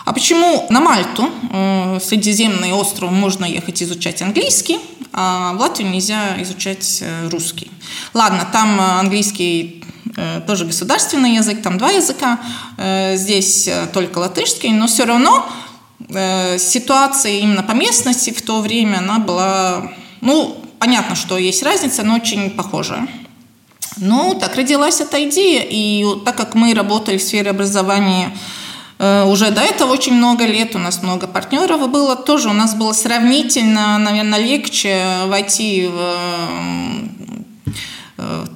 А 0.05 0.11
почему 0.11 0.65
на 0.71 0.79
Мальту, 0.79 1.29
э, 1.51 1.99
Средиземный 2.03 2.73
остров, 2.73 3.11
можно 3.11 3.45
ехать 3.45 3.83
изучать 3.83 4.23
английский, 4.23 4.79
а 5.13 5.53
в 5.53 5.59
Латвию 5.59 5.91
нельзя 5.91 6.41
изучать 6.41 7.03
русский? 7.29 7.69
Ладно, 8.15 8.47
там 8.51 8.81
английский 8.81 9.82
Э, 9.82 9.82
тоже 10.45 10.65
государственный 10.65 11.35
язык, 11.35 11.61
там 11.61 11.77
два 11.77 11.89
языка, 11.89 12.39
э, 12.77 13.15
здесь 13.17 13.67
э, 13.67 13.87
только 13.91 14.19
латышский, 14.19 14.71
но 14.71 14.87
все 14.87 15.05
равно 15.05 15.45
ситуация 16.57 17.31
именно 17.39 17.63
по 17.63 17.71
местности 17.71 18.31
в 18.31 18.41
то 18.41 18.59
время, 18.59 18.97
она 18.97 19.19
была, 19.19 19.93
ну, 20.21 20.57
понятно, 20.77 21.15
что 21.15 21.37
есть 21.37 21.63
разница, 21.63 22.03
но 22.03 22.15
очень 22.15 22.51
похожая. 22.51 23.07
Ну, 23.97 24.35
так 24.39 24.55
родилась 24.55 24.99
эта 24.99 25.27
идея, 25.29 25.65
и 25.67 26.05
так 26.25 26.35
как 26.35 26.55
мы 26.55 26.73
работали 26.73 27.17
в 27.17 27.23
сфере 27.23 27.51
образования 27.51 28.35
уже 28.99 29.49
до 29.51 29.61
этого 29.61 29.93
очень 29.93 30.13
много 30.13 30.45
лет, 30.45 30.75
у 30.75 30.79
нас 30.79 31.01
много 31.01 31.25
партнеров 31.25 31.89
было, 31.89 32.17
тоже 32.17 32.49
у 32.49 32.53
нас 32.53 32.75
было 32.75 32.91
сравнительно, 32.91 33.97
наверное, 33.97 34.39
легче 34.39 35.05
войти 35.27 35.87
в, 35.87 36.17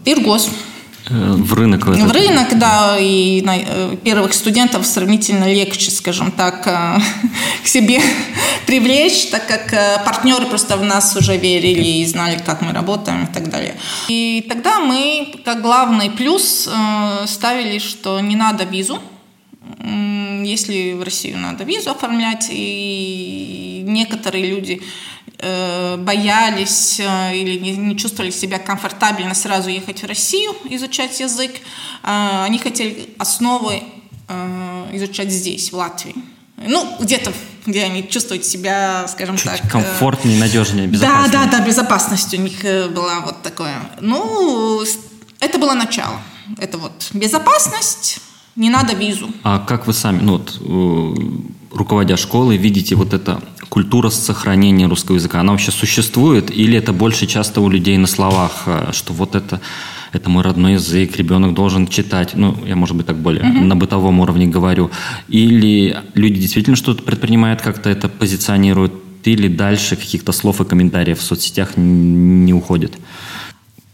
Пиргос, 0.04 0.50
Э, 0.50 0.77
в 1.10 1.54
рынок? 1.54 1.86
В, 1.86 1.92
в 1.92 2.12
рынок, 2.12 2.58
да, 2.58 2.98
и 3.00 3.42
на, 3.42 3.58
э, 3.58 3.98
первых 4.04 4.34
студентов 4.34 4.86
сравнительно 4.86 5.52
легче, 5.52 5.92
скажем 5.92 6.32
так, 6.32 6.68
э, 6.68 7.00
к 7.64 7.68
себе 7.68 8.02
привлечь, 8.66 9.28
так 9.28 9.48
как 9.48 10.04
партнеры 10.06 10.46
просто 10.46 10.78
в 10.78 10.84
нас 10.84 11.16
уже 11.16 11.38
верили 11.38 12.02
и 12.02 12.06
знали, 12.06 12.42
как 12.46 12.62
мы 12.62 12.74
работаем 12.74 13.24
и 13.24 13.34
так 13.34 13.50
далее. 13.50 13.76
И 14.08 14.46
тогда 14.48 14.80
мы, 14.80 15.36
как 15.46 15.62
главный 15.62 16.10
плюс, 16.10 16.70
ставили, 17.26 17.80
что 17.80 18.20
не 18.20 18.36
надо 18.36 18.64
визу, 18.64 19.00
если 20.44 20.94
в 20.94 21.04
Россию 21.04 21.38
надо 21.40 21.64
визу 21.64 21.92
оформлять, 21.92 22.48
и 22.52 23.84
некоторые 23.86 24.46
люди 24.46 24.82
Э, 24.82 25.17
боялись 25.40 27.00
э, 27.00 27.36
или 27.36 27.60
не 27.60 27.96
чувствовали 27.96 28.32
себя 28.32 28.58
комфортабельно 28.58 29.36
сразу 29.36 29.70
ехать 29.70 30.02
в 30.02 30.06
Россию, 30.08 30.56
изучать 30.70 31.20
язык. 31.20 31.52
Э, 32.04 32.44
они 32.46 32.58
хотели 32.58 33.10
основы 33.18 33.84
изучать 34.92 35.32
здесь, 35.32 35.72
в 35.72 35.78
Латвии. 35.78 36.14
Ну, 36.58 36.98
где-то, 37.00 37.32
где 37.66 37.86
они 37.86 38.06
чувствуют 38.10 38.44
себя, 38.44 39.08
скажем 39.08 39.38
Чуть 39.38 39.46
так... 39.46 39.72
комфортнее, 39.72 40.38
надежнее, 40.38 40.86
безопаснее. 40.86 41.32
Да, 41.32 41.46
да, 41.46 41.60
да, 41.60 41.66
безопасность 41.66 42.34
у 42.34 42.38
них 42.38 42.62
была 42.62 43.22
вот 43.22 43.42
такое. 43.42 43.74
Ну, 44.02 44.84
это 45.40 45.60
было 45.60 45.76
начало. 45.76 46.20
Это 46.58 46.78
вот 46.78 47.10
безопасность, 47.14 48.20
не 48.58 48.70
надо 48.70 48.94
визу. 48.94 49.30
А 49.44 49.60
как 49.60 49.88
вы 49.88 49.94
сами, 49.94 50.20
ну 50.20 50.34
вот, 50.34 50.58
руководя 51.72 52.18
школой, 52.18 52.58
видите 52.58 52.96
вот 52.96 53.14
это 53.14 53.42
культура 53.70 54.10
сохранения 54.10 54.88
русского 54.88 55.16
языка, 55.16 55.40
она 55.40 55.52
вообще 55.52 55.72
существует 55.72 56.52
или 56.52 56.78
это 56.78 56.94
больше 56.94 57.28
часто 57.28 57.62
у 57.62 57.70
людей 57.70 57.98
на 57.98 58.08
словах, 58.08 58.64
э, 58.66 58.90
что 58.94 59.14
вот 59.14 59.36
это, 59.36 59.62
это 60.14 60.30
мой 60.30 60.44
родной 60.44 60.74
язык, 60.74 61.18
ребенок 61.18 61.54
должен 61.54 61.88
читать, 61.88 62.32
ну, 62.34 62.58
я, 62.66 62.76
может 62.76 62.96
быть, 62.96 63.06
так 63.06 63.18
более 63.18 63.44
mm-hmm. 63.44 63.64
на 63.64 63.76
бытовом 63.76 64.20
уровне 64.20 64.48
говорю, 64.48 64.90
или 65.28 65.98
люди 66.14 66.40
действительно 66.40 66.76
что-то 66.76 67.04
предпринимают, 67.04 67.62
как-то 67.62 67.90
это 67.90 68.10
позиционируют, 68.10 68.94
или 69.24 69.50
дальше 69.50 69.98
каких-то 69.98 70.32
слов 70.32 70.62
и 70.62 70.66
комментариев 70.66 71.20
в 71.20 71.22
соцсетях 71.22 71.72
не 71.76 72.54
уходит? 72.54 72.94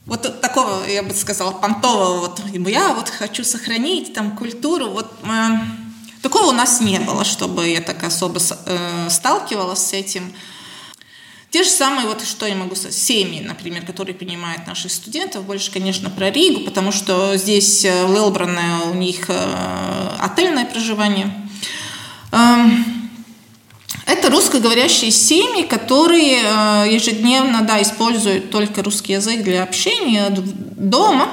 Вот 0.05 0.41
такого, 0.41 0.85
я 0.87 1.01
бы 1.01 1.11
сказала, 1.11 1.51
понтового, 1.51 2.19
вот 2.19 2.41
я 2.67 2.93
вот 2.93 3.09
хочу 3.09 3.43
сохранить 3.43 4.13
там 4.13 4.31
культуру, 4.37 4.89
вот 4.89 5.11
э, 5.23 5.27
Такого 6.23 6.45
у 6.45 6.51
нас 6.53 6.79
не 6.79 6.99
было, 6.99 7.25
чтобы 7.25 7.67
я 7.67 7.81
так 7.81 8.01
особо 8.01 8.39
э, 8.39 9.07
сталкивалась 9.09 9.87
с 9.87 9.91
этим. 9.91 10.33
Те 11.49 11.63
же 11.63 11.69
самые, 11.69 12.07
вот 12.07 12.25
что 12.25 12.45
я 12.45 12.55
могу 12.55 12.75
сказать, 12.75 12.95
семьи, 12.95 13.41
например, 13.41 13.85
которые 13.85 14.15
принимают 14.15 14.65
наших 14.65 14.93
студентов, 14.93 15.43
больше, 15.43 15.69
конечно, 15.69 16.09
про 16.09 16.31
Ригу, 16.31 16.61
потому 16.61 16.93
что 16.93 17.35
здесь 17.35 17.83
э, 17.83 18.05
в 18.05 18.89
у 18.89 18.93
них 18.93 19.25
э, 19.27 20.09
отельное 20.17 20.63
проживание. 20.63 21.29
Эм, 22.31 22.85
это 24.05 24.29
русскоговорящие 24.29 25.11
семьи, 25.11 25.63
которые 25.63 26.39
э, 26.41 26.85
ежедневно 26.89 27.63
да, 27.63 27.81
используют 27.81 28.49
только 28.49 28.81
русский 28.81 29.11
язык 29.11 29.43
для 29.43 29.63
общения 29.63 30.29
дома, 30.29 31.29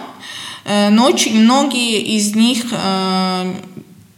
но 0.65 1.07
очень 1.07 1.41
многие 1.41 2.01
из 2.01 2.35
них 2.35 2.65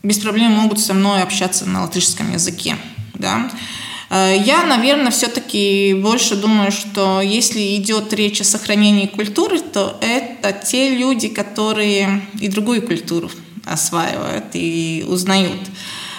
без 0.03 0.19
проблем 0.19 0.53
могут 0.53 0.81
со 0.81 0.95
мной 0.95 1.23
общаться 1.23 1.67
на 1.67 1.83
латышском 1.83 2.33
языке. 2.33 2.77
Да? 3.15 3.51
Э, 4.11 4.37
я, 4.45 4.65
наверное, 4.65 5.11
все-таки 5.11 5.95
больше 5.95 6.37
думаю, 6.37 6.73
что 6.73 7.21
если 7.21 7.77
идет 7.77 8.13
речь 8.13 8.41
о 8.41 8.45
сохранении 8.45 9.07
культуры, 9.07 9.61
то 9.61 9.99
это 10.01 10.53
те 10.53 10.97
люди, 10.97 11.29
которые 11.29 12.23
и 12.41 12.49
другую 12.49 12.83
культуру 12.83 13.31
осваивают 13.65 14.47
и 14.55 15.05
узнают. 15.09 15.61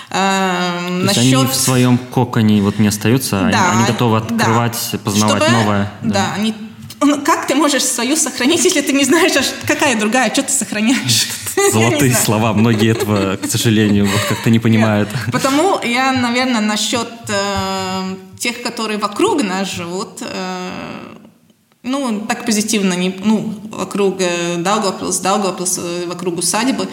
Э, 0.09 0.89
Насчет... 0.89 1.17
они 1.17 1.35
в 1.35 1.53
своем 1.53 1.97
коконе 1.97 2.61
вот 2.61 2.79
не 2.79 2.87
остаются, 2.87 3.49
да, 3.51 3.71
они, 3.71 3.79
они 3.79 3.85
готовы 3.87 4.17
открывать, 4.17 4.77
да. 4.91 4.97
познавать 4.99 5.43
Чтобы, 5.43 5.57
новое. 5.57 5.91
Да, 6.01 6.13
да 6.13 6.33
они 6.35 6.53
ну, 7.05 7.21
как 7.21 7.47
ты 7.47 7.55
можешь 7.55 7.83
свою 7.83 8.15
сохранить, 8.15 8.63
если 8.63 8.79
ты 8.79 8.93
не 8.93 9.03
знаешь, 9.03 9.33
какая 9.67 9.99
другая, 9.99 10.31
что 10.31 10.43
ты 10.43 10.51
сохраняешь? 10.53 11.27
Золотые 11.71 12.13
слова, 12.13 12.53
многие 12.53 12.91
этого, 12.91 13.37
к 13.37 13.45
сожалению, 13.45 14.05
вот 14.05 14.21
как-то 14.29 14.49
не 14.49 14.59
понимают. 14.59 15.09
Потому 15.31 15.79
я, 15.83 16.11
наверное, 16.11 16.61
насчет 16.61 17.09
э, 17.29 18.15
тех, 18.39 18.61
которые 18.61 18.97
вокруг 18.99 19.43
нас 19.43 19.71
живут, 19.71 20.21
э, 20.21 20.69
ну, 21.83 22.21
так 22.27 22.45
позитивно, 22.45 22.93
не, 22.93 23.13
ну, 23.23 23.53
вокруг 23.71 24.17
э, 24.19 24.57
Даугавпилс, 24.57 25.79
э, 25.79 26.05
вокруг 26.07 26.39
усадьбы, 26.39 26.87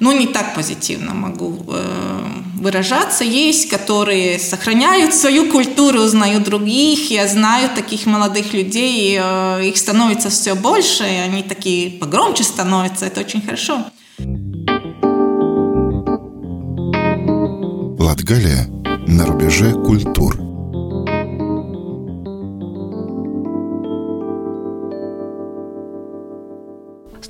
ну, 0.00 0.12
не 0.12 0.26
так 0.26 0.54
позитивно 0.54 1.14
могу 1.14 1.64
э, 1.68 2.42
выражаться. 2.60 3.22
Есть, 3.24 3.68
которые 3.68 4.38
сохраняют 4.38 5.14
свою 5.14 5.50
культуру, 5.50 6.00
узнают 6.00 6.42
других. 6.42 7.10
Я 7.10 7.28
знаю 7.28 7.70
таких 7.74 8.06
молодых 8.06 8.52
людей, 8.52 9.16
э, 9.20 9.68
их 9.68 9.76
становится 9.76 10.28
все 10.28 10.54
больше, 10.54 11.04
и 11.04 11.18
они 11.28 11.42
такие 11.42 11.90
погромче 11.90 12.42
становятся, 12.42 13.06
это 13.06 13.20
очень 13.20 13.42
хорошо. 13.42 13.84
Латгалия 17.98 18.66
на 19.06 19.26
рубеже 19.26 19.72
культур– 19.72 20.36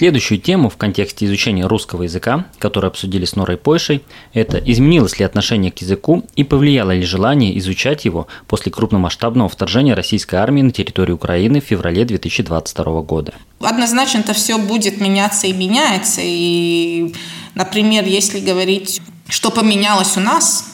Следующую 0.02 0.40
тему 0.40 0.68
в 0.68 0.76
контексте 0.76 1.26
изучения 1.26 1.64
русского 1.64 2.02
языка, 2.02 2.46
которую 2.58 2.88
обсудили 2.88 3.24
с 3.24 3.36
Норой 3.36 3.56
Пойшей, 3.56 4.02
это 4.32 4.58
изменилось 4.58 5.20
ли 5.20 5.24
отношение 5.24 5.70
к 5.70 5.78
языку 5.78 6.24
и 6.34 6.42
повлияло 6.42 6.90
ли 6.90 7.04
желание 7.04 7.56
изучать 7.60 8.04
его 8.04 8.26
после 8.48 8.72
крупномасштабного 8.72 9.48
вторжения 9.48 9.94
российской 9.94 10.34
армии 10.34 10.62
на 10.62 10.72
территорию 10.72 11.14
Украины 11.14 11.60
в 11.60 11.64
феврале 11.66 12.04
2022 12.04 13.02
года. 13.02 13.32
Однозначно 13.60 14.18
это 14.18 14.32
все 14.32 14.58
будет 14.58 15.00
меняться 15.00 15.46
и 15.46 15.52
меняется. 15.52 16.20
И, 16.24 17.14
например, 17.54 18.04
если 18.04 18.40
говорить, 18.40 19.00
что 19.28 19.52
поменялось 19.52 20.16
у 20.16 20.20
нас, 20.20 20.71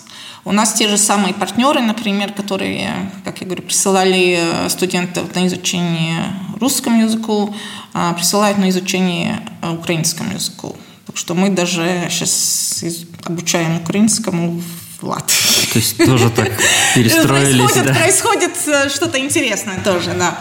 у 0.48 0.52
нас 0.52 0.72
те 0.72 0.88
же 0.88 0.96
самые 0.96 1.34
партнеры, 1.34 1.82
например, 1.82 2.32
которые, 2.32 3.12
как 3.22 3.40
я 3.40 3.46
говорю, 3.46 3.62
присылали 3.62 4.38
э, 4.40 4.68
студентов 4.70 5.34
на 5.34 5.46
изучение 5.46 6.24
русскому 6.58 7.02
языку, 7.02 7.54
а, 7.92 8.14
присылают 8.14 8.56
на 8.56 8.70
изучение 8.70 9.42
э, 9.60 9.70
украинскому 9.70 10.32
языку. 10.32 10.74
Так 11.06 11.18
что 11.18 11.34
мы 11.34 11.50
даже 11.50 12.08
сейчас 12.08 12.82
обучаем 13.24 13.76
украинскому 13.76 14.62
в 15.00 15.06
Латвии. 15.06 15.72
То 15.72 15.78
есть 15.78 15.98
тоже 15.98 16.30
так 16.30 16.50
перестроились, 16.94 17.58
происходит, 17.58 17.86
да? 17.86 17.94
Происходит 18.00 18.52
э, 18.68 18.88
что-то 18.88 19.18
интересное 19.18 19.80
тоже, 19.84 20.14
да. 20.18 20.38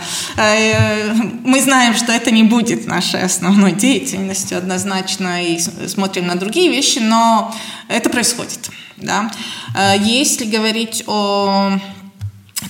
Мы 1.43 1.61
знаем, 1.61 1.95
что 1.95 2.13
это 2.13 2.31
не 2.31 2.43
будет 2.43 2.87
нашей 2.87 3.23
основной 3.23 3.73
деятельностью 3.73 4.57
однозначно, 4.57 5.43
и 5.43 5.59
смотрим 5.59 6.27
на 6.27 6.35
другие 6.35 6.69
вещи, 6.69 6.99
но 6.99 7.53
это 7.89 8.09
Да? 8.97 9.31
Э, 9.75 9.93
если 9.99 10.45
говорить 10.45 11.03
о 11.07 11.79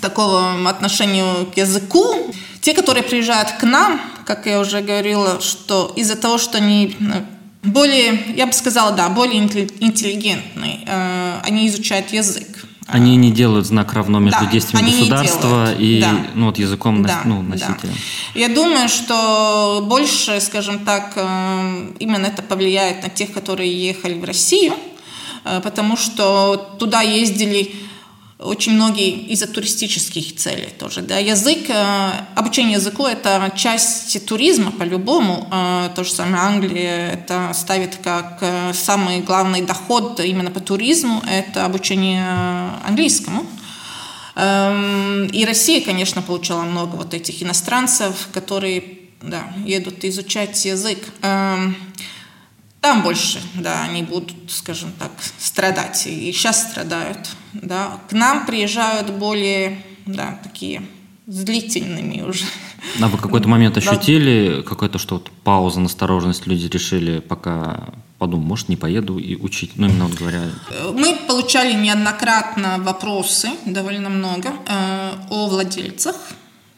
такого 0.01 0.69
отношению 0.69 1.47
к 1.47 1.57
языку, 1.57 2.31
те, 2.61 2.73
которые 2.73 3.03
приезжают 3.03 3.51
к 3.53 3.63
нам, 3.63 4.01
как 4.25 4.45
я 4.45 4.59
уже 4.59 4.81
говорила, 4.81 5.39
что 5.41 5.93
из-за 5.95 6.17
того, 6.17 6.37
что 6.37 6.57
они 6.57 6.95
э, 6.99 7.23
более, 7.63 8.21
я 8.35 8.45
бы 8.45 8.53
сказала, 8.53 8.91
да, 8.91 9.09
более 9.09 9.39
интеллигентные, 9.41 10.79
э, 10.85 11.39
они 11.43 11.67
изучают 11.67 12.11
язык. 12.11 12.65
Они 12.87 13.17
не 13.17 13.31
делают 13.31 13.65
знак 13.65 13.91
равно 13.93 14.19
между 14.19 14.45
да, 14.45 14.51
действиями 14.51 14.89
государства 14.89 15.73
и 15.73 15.99
да. 15.99 16.25
ну, 16.35 16.45
вот 16.45 16.57
языком 16.57 17.03
да, 17.03 17.21
ну, 17.25 17.41
носителя. 17.41 17.75
Да. 17.83 18.39
Я 18.39 18.47
думаю, 18.47 18.87
что 18.87 19.83
больше, 19.85 20.39
скажем 20.39 20.79
так, 20.79 21.17
именно 21.99 22.27
это 22.27 22.41
повлияет 22.41 23.03
на 23.03 23.09
тех, 23.09 23.33
которые 23.33 23.73
ехали 23.77 24.13
в 24.13 24.23
Россию, 24.23 24.73
потому 25.63 25.97
что 25.97 26.75
туда 26.79 27.01
ездили 27.01 27.73
очень 28.39 28.73
многие 28.73 29.09
из-за 29.33 29.47
туристических 29.47 30.35
целей 30.35 30.69
тоже. 30.77 31.01
Да. 31.01 31.17
Язык, 31.17 31.69
э, 31.69 32.11
обучение 32.35 32.73
языку– 32.73 33.05
это 33.07 33.51
часть 33.55 34.25
туризма 34.27 34.71
по-любому. 34.71 35.47
Э, 35.51 35.89
то 35.95 36.03
же 36.03 36.11
самое 36.11 36.43
Англия 36.43 37.11
это 37.13 37.51
ставит 37.53 37.95
как 38.03 38.43
самый 38.73 39.21
главный 39.21 39.61
доход 39.61 40.19
именно 40.19 40.51
по 40.51 40.59
туризму– 40.59 41.23
это 41.27 41.65
обучение 41.65 42.23
английскому. 42.85 43.45
Эм, 44.39 45.25
и 45.27 45.45
Россия, 45.45 45.81
конечно, 45.81 46.21
получала 46.21 46.61
много 46.61 46.95
вот 46.95 47.15
этих 47.15 47.41
иностранцев, 47.41 48.29
которые 48.31 48.83
да, 49.19 49.41
едут 49.65 50.05
изучать 50.05 50.63
язык. 50.63 50.99
Там 52.87 53.01
больше, 53.01 53.41
да, 53.55 53.83
они 53.83 54.01
будут, 54.01 54.33
скажем 54.47 54.93
так, 54.97 55.11
страдать. 55.39 56.07
И 56.07 56.31
сейчас 56.31 56.71
страдают, 56.71 57.19
да. 57.51 57.99
К 58.09 58.13
нам 58.13 58.45
приезжают 58.45 59.09
более, 59.09 59.83
да, 60.05 60.39
такие 60.41 60.83
с 61.25 61.43
длительными 61.43 62.21
уже 62.21 62.45
А 63.01 63.07
вы 63.09 63.17
какой-то 63.17 63.49
момент 63.49 63.75
ощутили, 63.75 64.61
какой-то 64.61 64.99
что 64.99 65.15
вот 65.15 65.29
пауза, 65.43 65.81
настороженность, 65.81 66.47
люди 66.47 66.67
решили 66.67 67.19
пока 67.19 67.89
подумал, 68.19 68.45
может, 68.45 68.69
не 68.69 68.77
поеду 68.77 69.17
и 69.17 69.35
учить, 69.35 69.71
ну, 69.75 69.87
именно 69.87 70.05
вот 70.05 70.17
говоря. 70.17 70.43
Мы 70.93 71.17
получали 71.27 71.73
неоднократно 71.73 72.77
вопросы, 72.79 73.49
довольно 73.65 74.07
много, 74.09 74.53
э, 74.65 75.11
о 75.29 75.47
владельцах 75.47 76.15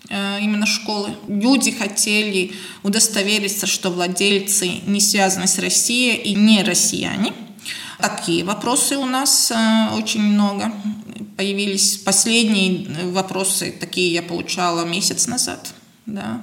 именно 0.10 0.66
школы. 0.66 1.16
Люди 1.28 1.72
хотели 1.72 2.54
удостовериться, 2.84 3.68
что 3.68 3.92
владельцы 3.92 4.82
не 4.86 5.02
связаны 5.02 5.48
с 5.48 5.60
Россией 5.60 6.16
и 6.18 6.34
не 6.34 6.64
россияне. 6.64 7.34
Такие 8.00 8.46
вопросы 8.46 8.96
у 8.96 9.06
нас 9.06 9.52
э, 9.52 9.90
очень 9.94 10.22
много 10.22 10.72
появились. 11.36 11.98
Последние 11.98 12.88
вопросы 13.12 13.76
такие 13.78 14.14
я 14.14 14.24
получала 14.24 14.86
месяц 14.86 15.28
назад. 15.28 15.74
Да. 16.06 16.42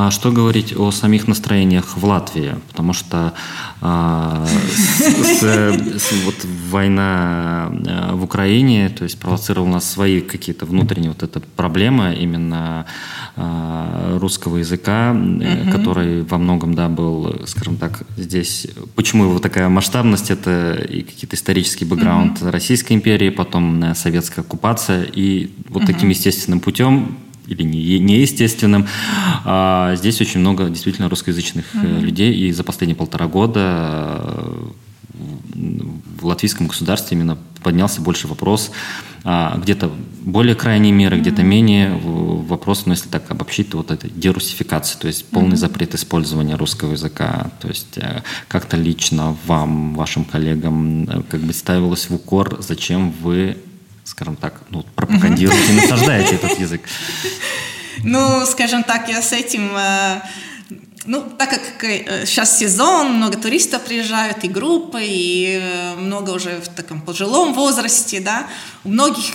А 0.00 0.12
что 0.12 0.30
говорить 0.30 0.76
о 0.76 0.92
самих 0.92 1.26
настроениях 1.26 1.96
в 1.96 2.04
Латвии? 2.04 2.54
Потому 2.68 2.92
что 2.92 3.32
а, 3.80 4.46
с, 4.46 5.42
с, 5.42 6.12
вот 6.24 6.36
война 6.70 7.68
а, 7.68 8.14
в 8.14 8.22
Украине, 8.22 8.90
то 8.90 9.02
есть 9.02 9.18
провоцировала 9.18 9.68
у 9.68 9.72
нас 9.72 9.90
свои 9.90 10.20
какие-то 10.20 10.66
внутренние 10.66 11.10
вот 11.10 11.24
эта 11.24 11.40
проблема 11.40 12.12
именно 12.12 12.86
а, 13.34 14.16
русского 14.20 14.58
языка, 14.58 15.10
угу. 15.10 15.72
который 15.72 16.22
во 16.22 16.38
многом, 16.38 16.74
да, 16.74 16.88
был, 16.88 17.42
скажем 17.48 17.76
так, 17.76 18.04
здесь. 18.16 18.68
Почему 18.94 19.24
его 19.24 19.40
такая 19.40 19.68
масштабность? 19.68 20.30
Это 20.30 20.74
и 20.74 21.02
какие-то 21.02 21.34
исторический 21.34 21.84
бэкграунд 21.84 22.40
угу. 22.40 22.52
Российской 22.52 22.92
империи, 22.92 23.30
потом 23.30 23.96
советская 23.96 24.44
оккупация, 24.44 25.02
и 25.02 25.50
вот 25.68 25.82
угу. 25.82 25.92
таким 25.92 26.08
естественным 26.10 26.60
путем 26.60 27.18
или 27.48 27.62
не, 27.62 27.98
неестественным. 27.98 28.86
А 29.44 29.94
здесь 29.96 30.20
очень 30.20 30.40
много 30.40 30.68
действительно 30.68 31.08
русскоязычных 31.08 31.74
mm-hmm. 31.74 32.00
людей, 32.00 32.34
и 32.34 32.52
за 32.52 32.62
последние 32.62 32.96
полтора 32.96 33.26
года 33.26 34.20
э, 34.28 34.68
в 36.20 36.26
латвийском 36.26 36.66
государстве 36.66 37.16
именно 37.16 37.38
поднялся 37.62 38.00
больше 38.00 38.28
вопрос, 38.28 38.70
а, 39.24 39.58
где-то 39.58 39.90
более 40.22 40.54
крайние 40.54 40.92
меры, 40.92 41.16
mm-hmm. 41.16 41.20
где-то 41.20 41.42
менее 41.42 41.98
вопрос, 42.02 42.86
ну 42.86 42.92
если 42.92 43.08
так 43.08 43.30
обобщить, 43.30 43.70
то 43.70 43.78
вот 43.78 43.90
этой 43.90 44.10
дерусификации, 44.10 44.98
то 44.98 45.06
есть 45.06 45.24
полный 45.26 45.54
mm-hmm. 45.54 45.56
запрет 45.56 45.94
использования 45.94 46.54
русского 46.54 46.92
языка, 46.92 47.50
то 47.60 47.68
есть 47.68 47.98
э, 47.98 48.22
как-то 48.46 48.76
лично 48.76 49.36
вам, 49.46 49.94
вашим 49.94 50.24
коллегам 50.24 51.24
как 51.28 51.40
бы 51.40 51.52
ставилось 51.52 52.10
в 52.10 52.14
укор, 52.14 52.58
зачем 52.60 53.12
вы 53.22 53.56
скажем 54.08 54.36
так, 54.36 54.54
ну, 54.70 54.82
пропагандируете, 54.96 55.72
насаждаете 55.82 56.36
этот 56.36 56.58
язык? 56.58 56.82
Ну, 58.02 58.46
скажем 58.46 58.82
так, 58.82 59.08
я 59.08 59.20
с 59.20 59.32
этим... 59.32 59.76
Э, 59.76 60.22
ну, 61.04 61.22
так 61.22 61.50
как 61.50 61.90
сейчас 62.26 62.56
э, 62.56 62.60
сезон, 62.60 63.14
много 63.14 63.36
туристов 63.36 63.82
приезжают, 63.82 64.44
и 64.44 64.48
группы, 64.48 65.00
и 65.02 65.60
э, 65.60 65.94
много 65.96 66.30
уже 66.30 66.60
в 66.60 66.68
таком 66.68 67.00
пожилом 67.00 67.52
возрасте, 67.54 68.20
да, 68.20 68.46
у 68.84 68.88
многих 68.88 69.34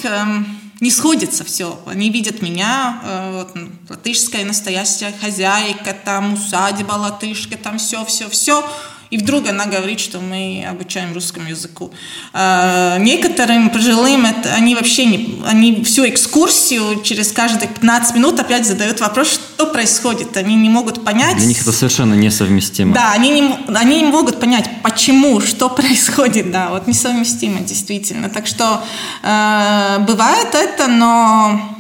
не 0.82 0.92
сходится 0.92 1.44
все. 1.44 1.80
Они 1.86 2.10
видят 2.10 2.42
меня, 2.42 3.02
вот, 3.32 3.56
латышская 3.90 4.44
настоящая 4.44 5.14
хозяйка, 5.22 5.96
там 6.04 6.34
усадьба 6.34 6.94
латышка, 6.94 7.58
там 7.58 7.78
все, 7.78 8.04
все, 8.06 8.28
все 8.30 8.66
и 9.14 9.18
вдруг 9.18 9.48
она 9.48 9.68
говорит, 9.68 10.00
что 10.00 10.20
мы 10.20 10.66
обучаем 10.68 11.14
русскому 11.14 11.48
языку. 11.48 11.92
А 12.34 12.98
некоторым 12.98 13.70
пожилым 13.70 14.26
это, 14.26 14.56
они 14.56 14.74
вообще 14.74 15.06
не, 15.06 15.40
они 15.46 15.84
всю 15.84 16.10
экскурсию 16.10 17.00
через 17.04 17.32
каждые 17.32 17.70
15 17.70 18.16
минут 18.16 18.40
опять 18.40 18.66
задают 18.66 19.00
вопрос, 19.02 19.34
что 19.34 19.68
происходит. 19.68 20.36
Они 20.36 20.56
не 20.56 20.68
могут 20.68 21.06
понять. 21.06 21.38
Для 21.38 21.46
них 21.46 21.62
это 21.62 21.72
совершенно 21.72 22.16
несовместимо. 22.16 22.96
Да, 22.96 23.12
они 23.12 23.30
не, 23.30 23.56
они 23.76 24.02
не 24.02 24.08
могут 24.08 24.40
понять, 24.40 24.68
почему, 24.82 25.42
что 25.42 25.70
происходит. 25.82 26.50
Да, 26.50 26.70
вот 26.70 26.88
несовместимо 26.88 27.60
действительно. 27.60 28.30
Так 28.30 28.48
что 28.48 28.84
э, 29.22 30.00
бывает 30.08 30.56
это, 30.56 30.88
но 30.88 31.73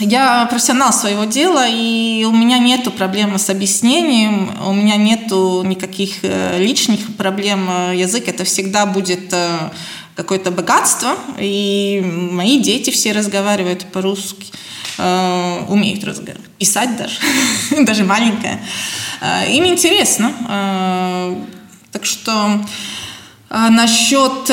я 0.00 0.46
профессионал 0.46 0.92
своего 0.92 1.24
дела, 1.24 1.66
и 1.68 2.24
у 2.24 2.32
меня 2.32 2.58
нету 2.58 2.90
проблем 2.90 3.38
с 3.38 3.48
объяснением, 3.48 4.50
у 4.66 4.72
меня 4.72 4.96
нету 4.96 5.62
никаких 5.64 6.16
э, 6.22 6.58
личных 6.58 7.16
проблем. 7.16 7.92
Язык 7.92 8.26
это 8.26 8.44
всегда 8.44 8.86
будет 8.86 9.32
э, 9.32 9.70
какое-то 10.16 10.50
богатство, 10.50 11.14
и 11.38 12.02
мои 12.04 12.58
дети 12.58 12.90
все 12.90 13.12
разговаривают 13.12 13.84
по-русски, 13.92 14.46
э, 14.98 15.64
умеют 15.68 16.02
разговаривать, 16.02 16.50
писать 16.58 16.96
даже, 16.96 17.16
даже 17.84 18.04
маленькая. 18.04 18.60
Им 19.48 19.64
интересно. 19.64 20.32
Так 21.92 22.04
что 22.04 22.60
насчет 23.48 24.50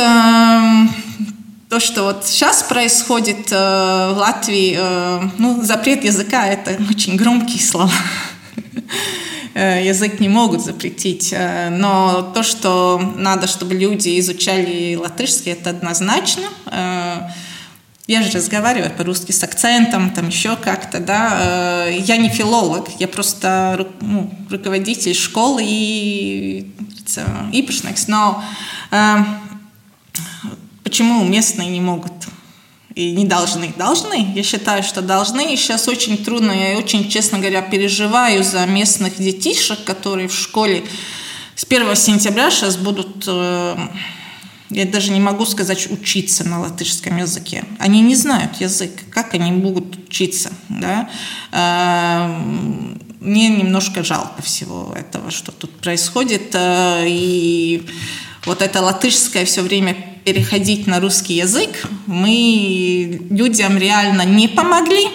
то, 1.71 1.79
что 1.79 2.03
вот 2.03 2.25
сейчас 2.25 2.63
происходит 2.63 3.49
э, 3.49 3.55
в 3.55 4.17
Латвии, 4.17 4.75
э, 4.77 5.21
ну, 5.37 5.63
запрет 5.63 6.03
языка– 6.03 6.45
это 6.47 6.77
очень 6.89 7.15
громкие 7.15 7.61
слова. 7.61 7.93
Э, 9.53 9.85
язык 9.85 10.21
не 10.21 10.29
могут 10.29 10.61
запретить, 10.61 11.33
э, 11.33 11.69
но 11.69 12.31
то, 12.33 12.41
что 12.41 13.01
надо, 13.17 13.47
чтобы 13.47 13.75
люди 13.75 14.17
изучали 14.21 14.95
латышский, 14.95 15.51
это 15.51 15.71
однозначно. 15.71 16.43
Э, 16.67 17.27
я 18.07 18.21
же 18.23 18.31
разговариваю 18.31 18.91
по-русски 18.91 19.33
с 19.33 19.43
акцентом, 19.43 20.11
там 20.11 20.29
еще 20.29 20.55
как-то, 20.55 20.99
да. 20.99 21.87
Я 21.87 22.15
не 22.15 22.29
филолог, 22.29 22.87
я 22.99 23.09
просто 23.09 23.89
ну, 23.99 24.33
руководитель 24.49 25.13
школы 25.13 25.63
и 25.65 26.71
ипошникс, 27.51 28.07
но 28.07 28.41
Почему 30.91 31.23
местные 31.23 31.69
не 31.69 31.79
могут 31.79 32.11
и 32.95 33.11
не 33.11 33.23
должны? 33.23 33.73
Должны. 33.77 34.33
Я 34.35 34.43
считаю, 34.43 34.83
что 34.83 35.01
должны. 35.01 35.53
И 35.53 35.55
сейчас 35.55 35.87
очень 35.87 36.17
трудно, 36.17 36.51
я 36.51 36.77
очень, 36.77 37.09
честно 37.09 37.39
говоря, 37.39 37.61
переживаю 37.61 38.43
за 38.43 38.65
местных 38.65 39.15
детишек, 39.15 39.85
которые 39.85 40.27
в 40.27 40.35
школе 40.35 40.83
с 41.55 41.63
1 41.63 41.95
сентября 41.95 42.51
сейчас 42.51 42.75
будут, 42.75 43.23
э, 43.25 43.77
я 44.69 44.85
даже 44.85 45.13
не 45.13 45.21
могу 45.21 45.45
сказать, 45.45 45.89
учиться 45.89 46.45
на 46.45 46.59
латышском 46.59 47.15
языке. 47.15 47.63
Они 47.79 48.01
не 48.01 48.15
знают 48.15 48.59
язык. 48.59 48.91
Как 49.11 49.33
они 49.33 49.49
могут 49.53 49.95
учиться? 49.95 50.51
Да? 50.67 51.09
Э, 51.53 52.27
мне 53.21 53.47
немножко 53.47 54.03
жалко 54.03 54.41
всего 54.41 54.93
этого, 54.93 55.31
что 55.31 55.53
тут 55.53 55.71
происходит. 55.79 56.53
Э, 56.53 57.05
и 57.07 57.87
вот 58.43 58.61
это 58.61 58.81
латышское 58.81 59.45
все 59.45 59.61
время 59.61 60.10
переходить 60.23 60.87
на 60.87 60.99
русский 60.99 61.35
язык, 61.35 61.87
мы 62.05 63.21
людям 63.29 63.77
реально 63.77 64.23
не 64.23 64.47
помогли. 64.47 65.07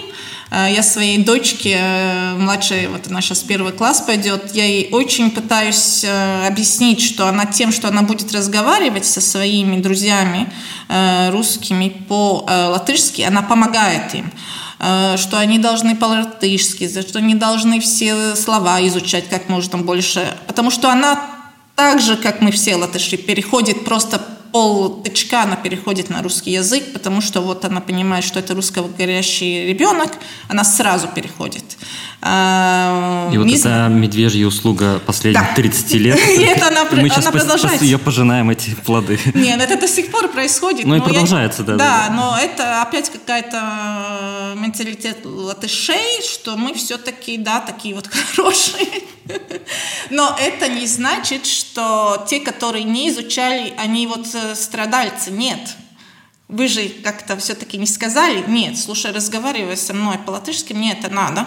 Э, 0.51 0.69
я 0.73 0.83
своей 0.83 1.19
дочке, 1.19 1.79
э, 1.81 2.35
младшей, 2.39 2.89
вот 2.89 3.07
она 3.09 3.21
сейчас 3.21 3.41
первый 3.41 3.73
класс 3.73 4.01
пойдет, 4.01 4.55
я 4.55 4.65
ей 4.65 4.89
очень 4.93 5.31
пытаюсь 5.31 6.05
э, 6.05 6.47
объяснить, 6.47 7.03
что 7.03 7.27
она 7.27 7.47
тем, 7.47 7.73
что 7.73 7.89
она 7.89 8.03
будет 8.03 8.33
разговаривать 8.33 9.07
со 9.07 9.21
своими 9.21 9.81
друзьями 9.81 10.51
русскими 11.33 11.89
по-латышски, 12.09 13.23
она 13.23 13.43
помогает 13.43 14.15
им. 14.15 14.31
Что 14.79 15.39
они 15.39 15.59
должны 15.59 15.97
по-латышски, 15.97 16.89
что 17.01 17.19
они 17.19 17.35
должны 17.35 17.81
все 17.81 18.37
слова 18.37 18.87
изучать 18.87 19.29
как 19.29 19.49
можно 19.49 19.79
больше, 19.79 20.33
потому 20.47 20.71
что 20.71 20.89
она 20.93 21.27
так 21.75 22.01
же, 22.01 22.17
как 22.17 22.41
мы 22.41 22.53
все 22.53 22.77
латыши, 22.77 23.17
переходит 23.17 23.85
просто 23.85 24.25
пол 24.57 25.03
тычка 25.03 25.43
она 25.43 25.57
переходит 25.57 26.09
на 26.09 26.23
русский 26.23 26.53
язык, 26.53 26.95
потому 26.95 27.21
что 27.21 27.43
вот 27.43 27.67
она 27.67 27.83
понимает, 27.83 28.25
что 28.25 28.39
это 28.39 28.55
русскоговорящий 28.55 29.67
ребенок, 29.67 30.11
она 30.49 30.65
сразу 30.65 31.09
переходит. 31.09 31.77
А, 32.23 33.31
и 33.33 33.37
вот 33.37 33.49
эта 33.49 33.89
медвежья 33.89 34.47
услуга 34.47 34.99
последних 35.05 35.41
да. 35.41 35.55
30 35.55 35.93
лет. 35.95 36.19
Она, 36.63 36.85
мы 36.91 37.09
сейчас 37.09 37.27
продолжается. 37.27 37.85
ее 37.85 37.99
пожинаем, 37.99 38.51
эти 38.51 38.75
плоды. 38.75 39.19
Нет, 39.35 39.61
это 39.61 39.79
до 39.79 39.87
сих 39.87 40.11
пор 40.11 40.29
происходит. 40.29 40.87
Ну 40.87 40.97
и 40.97 41.01
продолжается, 41.01 41.63
да. 41.63 41.77
Да, 41.77 42.09
но 42.11 42.37
это 42.41 42.83
опять 42.83 43.11
какая-то 43.11 44.55
менталитет 44.57 45.19
латышей, 45.25 46.23
что 46.23 46.57
мы 46.57 46.75
все-таки, 46.75 47.37
да, 47.37 47.61
такие 47.61 47.95
вот 47.95 48.07
хорошие. 48.35 48.89
Но 50.11 50.37
это 50.41 50.69
не 50.69 50.87
значит, 50.87 51.47
что 51.47 52.25
те, 52.29 52.41
которые 52.41 52.85
не 52.85 53.11
изучали, 53.11 53.75
они 53.77 54.07
вот 54.07 54.27
э, 54.35 54.55
страдальцы. 54.55 55.31
Нет. 55.31 55.77
Вы 56.49 56.69
же 56.69 56.89
как-то 56.89 57.37
все-таки 57.37 57.77
не 57.77 57.87
сказали, 57.87 58.45
нет, 58.47 58.79
слушай, 58.79 59.11
разговаривай 59.11 59.77
со 59.77 59.93
мной 59.93 60.17
по-латышски, 60.19 60.73
мне 60.73 60.93
это 60.93 61.13
надо. 61.13 61.45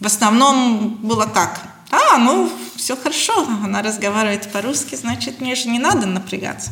В 0.00 0.06
основном 0.06 0.98
было 1.02 1.24
как? 1.24 1.62
А, 1.90 2.18
ну, 2.18 2.50
все 2.76 2.96
хорошо, 2.96 3.46
она 3.64 3.82
разговаривает 3.82 4.50
по-русски, 4.52 4.94
значит, 4.94 5.40
мне 5.40 5.54
же 5.54 5.68
не 5.68 5.78
надо 5.78 6.06
напрягаться. 6.06 6.70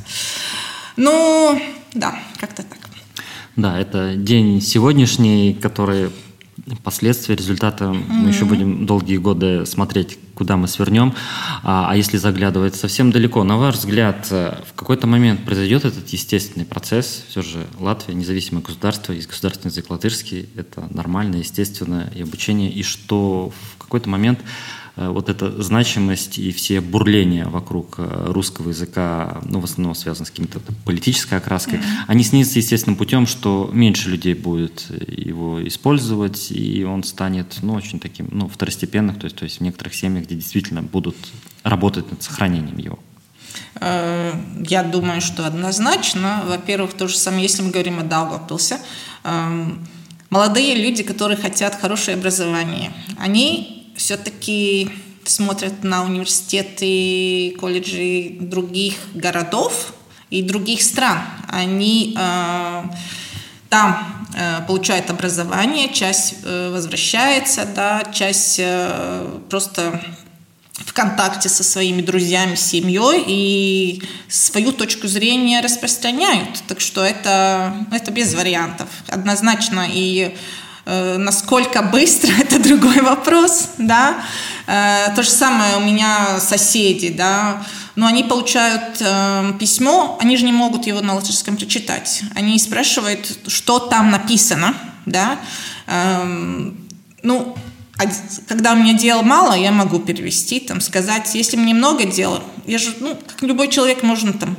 Ну, 0.96 1.60
да, 1.92 2.18
как-то 2.38 2.62
так. 2.62 2.78
Да, 3.56 3.78
это 3.78 4.14
день 4.16 4.60
сегодняшний, 4.60 5.54
который 5.54 6.10
последствия, 6.82 7.36
результаты 7.36 7.84
mm-hmm. 7.84 8.08
мы 8.08 8.28
еще 8.28 8.44
будем 8.44 8.86
долгие 8.86 9.18
годы 9.18 9.66
смотреть, 9.66 10.18
куда 10.34 10.56
мы 10.56 10.66
свернем. 10.68 11.14
А, 11.62 11.90
а 11.90 11.96
если 11.96 12.16
заглядывать 12.16 12.74
совсем 12.74 13.10
далеко, 13.10 13.44
на 13.44 13.56
ваш 13.56 13.76
взгляд, 13.76 14.26
э, 14.30 14.56
в 14.66 14.72
какой-то 14.74 15.06
момент 15.06 15.44
произойдет 15.44 15.84
этот 15.84 16.08
естественный 16.08 16.64
процесс? 16.64 17.24
Все 17.28 17.42
же 17.42 17.66
Латвия 17.78 18.14
независимое 18.14 18.62
государство, 18.62 19.12
есть 19.12 19.28
государственный 19.28 19.70
язык 19.70 19.90
латышский, 19.90 20.48
это 20.56 20.86
нормально, 20.90 21.36
естественно, 21.36 22.10
и 22.14 22.22
обучение, 22.22 22.70
и 22.70 22.82
что 22.82 23.52
в 23.74 23.78
какой-то 23.78 24.08
момент 24.08 24.40
вот 24.96 25.28
эта 25.28 25.60
значимость 25.60 26.38
и 26.38 26.52
все 26.52 26.80
бурления 26.80 27.46
вокруг 27.46 27.96
э, 27.98 28.26
русского 28.28 28.68
языка, 28.68 29.40
ну, 29.44 29.58
в 29.58 29.64
основном 29.64 29.94
связаны 29.96 30.26
с 30.26 30.30
каким-то 30.30 30.60
политической 30.84 31.38
окраской, 31.38 31.78
mm-hmm. 31.78 32.04
они 32.06 32.22
снизятся 32.22 32.60
естественным 32.60 32.96
путем, 32.96 33.26
что 33.26 33.68
меньше 33.72 34.08
людей 34.10 34.34
будет 34.34 34.86
его 35.08 35.66
использовать, 35.66 36.52
и 36.52 36.84
он 36.84 37.02
станет, 37.02 37.58
ну, 37.62 37.74
очень 37.74 37.98
таким, 37.98 38.28
ну, 38.30 38.48
второстепенным, 38.48 39.16
то 39.16 39.24
есть, 39.24 39.36
то 39.36 39.44
есть 39.44 39.58
в 39.58 39.60
некоторых 39.62 39.94
семьях, 39.94 40.26
где 40.26 40.36
действительно 40.36 40.82
будут 40.82 41.16
работать 41.64 42.08
над 42.12 42.22
сохранением 42.22 42.78
его. 42.78 42.98
Э, 43.80 44.32
я 44.68 44.84
думаю, 44.84 45.20
что 45.20 45.44
однозначно. 45.46 46.44
Во-первых, 46.46 46.94
то 46.94 47.08
же 47.08 47.16
самое, 47.16 47.42
если 47.42 47.62
мы 47.62 47.70
говорим 47.70 47.98
о 47.98 48.02
Даугавпилсе, 48.02 48.78
эм, 49.24 49.86
молодые 50.30 50.76
люди, 50.76 51.02
которые 51.02 51.36
хотят 51.36 51.74
хорошее 51.74 52.16
образование, 52.16 52.92
они 53.18 53.83
все-таки 53.96 54.90
смотрят 55.24 55.84
на 55.84 56.04
университеты, 56.04 57.56
колледжи 57.58 58.36
других 58.40 58.94
городов 59.14 59.94
и 60.30 60.42
других 60.42 60.82
стран. 60.82 61.22
Они 61.48 62.16
э, 62.18 62.82
там 63.68 64.26
э, 64.34 64.60
получают 64.66 65.10
образование, 65.10 65.92
часть 65.92 66.36
э, 66.44 66.70
возвращается, 66.70 67.64
да, 67.64 68.04
часть 68.12 68.56
э, 68.58 69.40
просто 69.48 70.00
в 70.74 70.92
контакте 70.92 71.48
со 71.48 71.62
своими 71.62 72.02
друзьями, 72.02 72.56
семьей 72.56 73.24
и 73.26 74.02
свою 74.28 74.72
точку 74.72 75.06
зрения 75.06 75.60
распространяют. 75.60 76.62
Так 76.66 76.80
что 76.80 77.04
это, 77.04 77.86
это 77.92 78.10
без 78.10 78.34
вариантов. 78.34 78.88
Однозначно. 79.08 79.86
И 79.88 80.34
насколько 80.86 81.82
быстро, 81.82 82.30
это 82.40 82.58
другой 82.58 83.00
вопрос, 83.00 83.70
да. 83.78 84.22
Э, 84.66 85.14
то 85.14 85.22
же 85.22 85.30
самое 85.30 85.76
у 85.76 85.80
меня 85.80 86.40
соседи, 86.40 87.10
да, 87.10 87.64
но 87.96 88.06
они 88.06 88.24
получают 88.24 88.96
э, 89.00 89.52
письмо, 89.58 90.18
они 90.20 90.36
же 90.36 90.44
не 90.44 90.52
могут 90.52 90.86
его 90.86 91.00
на 91.00 91.14
латышском 91.14 91.56
прочитать. 91.56 92.22
Они 92.34 92.58
спрашивают, 92.58 93.38
что 93.46 93.78
там 93.78 94.10
написано, 94.10 94.74
да. 95.06 95.38
Эм, 95.86 96.88
ну, 97.22 97.56
когда 98.48 98.72
у 98.72 98.76
меня 98.76 98.94
дел 98.94 99.22
мало, 99.22 99.54
я 99.54 99.70
могу 99.70 100.00
перевести, 100.00 100.60
там, 100.60 100.80
сказать, 100.80 101.34
если 101.34 101.56
мне 101.56 101.74
много 101.74 102.04
дел, 102.04 102.42
я 102.66 102.78
же, 102.78 102.94
ну, 103.00 103.16
как 103.26 103.42
любой 103.42 103.68
человек, 103.68 104.02
можно 104.02 104.32
там 104.32 104.56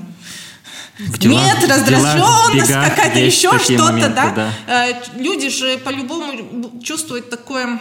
дела, 1.00 1.42
Нет, 1.42 1.70
раздраженность, 1.70 2.72
какая-то 2.72 3.20
еще 3.20 3.58
что-то, 3.60 4.10
да? 4.10 4.30
да. 4.32 4.54
Э, 4.68 4.94
люди 5.18 5.50
же 5.50 5.78
по-любому 5.78 6.82
чувствуют 6.82 7.30
такое 7.30 7.80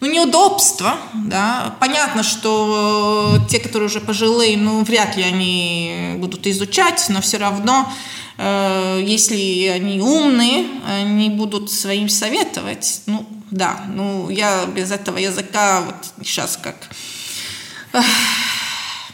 ну, 0.00 0.10
неудобство, 0.10 0.98
да. 1.14 1.76
Понятно, 1.80 2.22
что 2.22 3.38
те, 3.48 3.58
которые 3.58 3.86
уже 3.88 4.00
пожилые, 4.00 4.58
ну, 4.58 4.84
вряд 4.84 5.16
ли 5.16 5.22
они 5.22 6.16
будут 6.18 6.46
изучать, 6.46 7.06
но 7.08 7.22
все 7.22 7.38
равно, 7.38 7.90
э, 8.36 9.02
если 9.02 9.68
они 9.68 10.00
умные, 10.00 10.66
они 10.86 11.30
будут 11.30 11.70
своим 11.70 12.10
советовать. 12.10 13.00
Ну, 13.06 13.26
да, 13.50 13.84
ну, 13.88 14.28
я 14.28 14.66
без 14.66 14.90
этого 14.90 15.16
языка 15.16 15.80
вот 15.80 16.26
сейчас 16.26 16.58
как... 16.62 16.76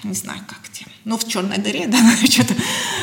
не 0.03 0.15
знаю 0.15 0.41
как 0.49 0.60
ну, 1.05 1.17
в 1.17 1.27
черной 1.27 1.59
дыре, 1.59 1.87
да, 1.89 1.99
что-то, 2.29 2.55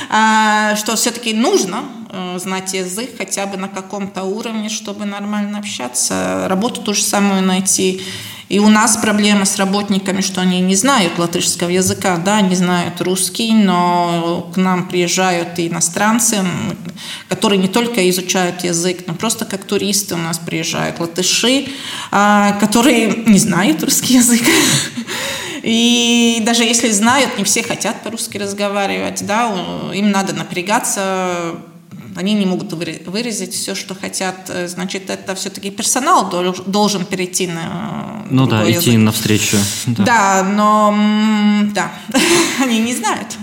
а, 0.09 0.75
что 0.75 0.95
все-таки 0.95 1.33
нужно 1.33 1.83
э, 2.09 2.39
знать 2.39 2.73
язык 2.73 3.11
хотя 3.17 3.45
бы 3.45 3.57
на 3.57 3.67
каком-то 3.67 4.23
уровне, 4.23 4.69
чтобы 4.69 5.05
нормально 5.05 5.59
общаться, 5.59 6.45
работу 6.47 6.81
ту 6.81 6.93
же 6.93 7.01
самую 7.01 7.41
найти. 7.41 8.01
И 8.49 8.59
у 8.59 8.69
нас 8.69 8.95
проблема 8.95 9.43
с 9.43 9.57
работниками, 9.57 10.21
что 10.21 10.39
они 10.39 10.61
не 10.61 10.75
знают 10.75 11.19
латышского 11.19 11.67
языка, 11.67 12.15
да, 12.15 12.39
не 12.39 12.55
знают 12.55 13.01
русский, 13.01 13.51
но 13.51 14.49
к 14.53 14.57
нам 14.57 14.87
приезжают 14.87 15.59
и 15.59 15.67
иностранцы, 15.67 16.45
которые 17.27 17.59
не 17.59 17.67
только 17.67 18.09
изучают 18.09 18.63
язык, 18.63 19.03
но 19.05 19.15
просто 19.15 19.43
как 19.43 19.65
туристы 19.65 20.15
у 20.15 20.17
нас 20.17 20.39
приезжают 20.39 20.99
латыши, 20.99 21.65
а, 22.09 22.53
которые 22.53 23.23
не 23.25 23.37
знают 23.37 23.83
русский 23.83 24.13
язык. 24.13 24.43
И 25.67 26.41
даже 26.45 26.63
если 26.63 26.89
знают, 26.91 27.37
не 27.37 27.43
все 27.43 27.61
хотят 27.61 28.01
по-русски 28.01 28.37
разговаривать, 28.37 29.25
да, 29.25 29.53
им 29.93 30.11
надо 30.11 30.31
напрягаться, 30.33 31.55
они 32.15 32.35
не 32.35 32.45
могут 32.45 32.71
выразить 32.71 33.53
все, 33.53 33.75
что 33.75 33.93
хотят. 33.93 34.49
Значит, 34.67 35.09
это 35.09 35.35
все-таки 35.35 35.69
персонал 35.69 36.29
должен 36.65 37.05
перейти 37.05 37.47
на 37.47 38.25
Ну 38.29 38.47
да, 38.47 38.63
язык. 38.63 38.83
идти 38.83 38.97
навстречу. 38.97 39.57
Да. 39.87 40.03
да, 40.05 40.43
но 40.43 40.95
да, 41.73 41.91
они 42.63 42.79
не 42.79 42.95
знают. 42.95 43.37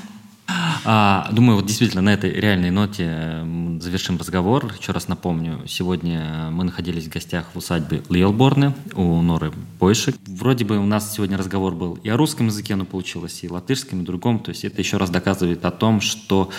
А, 0.47 1.29
думаю, 1.33 1.57
вот 1.57 1.67
действительно 1.67 2.03
на 2.03 2.13
этой 2.13 2.31
реальной 2.31 2.71
ноте 2.71 3.45
завершим 3.81 4.19
разговор. 4.19 4.71
Еще 4.79 4.93
раз 4.93 5.09
напомню, 5.09 5.63
сегодня 5.67 6.51
мы 6.51 6.65
находились 6.65 7.07
в 7.07 7.09
гостях 7.09 7.47
в 7.55 7.59
усадьбе 7.59 8.03
Лиелборны 8.11 8.75
у 8.95 9.23
Норы 9.23 9.53
Бойшик. 9.81 10.17
Вроде 10.27 10.65
бы 10.65 10.79
у 10.79 10.87
нас 10.87 11.15
сегодня 11.15 11.39
разговор 11.39 11.75
был 11.75 11.95
и 12.03 12.09
о 12.09 12.17
русском 12.17 12.47
языке, 12.47 12.77
но 12.77 12.85
получилось 12.85 13.43
и 13.43 13.49
латышском, 13.49 14.03
и 14.03 14.05
другом. 14.05 14.39
То 14.39 14.51
есть 14.51 14.65
это 14.65 14.81
еще 14.81 14.99
раз 14.99 15.11
доказывает 15.11 15.65
о 15.65 15.71
том, 15.71 16.01
что 16.01 16.51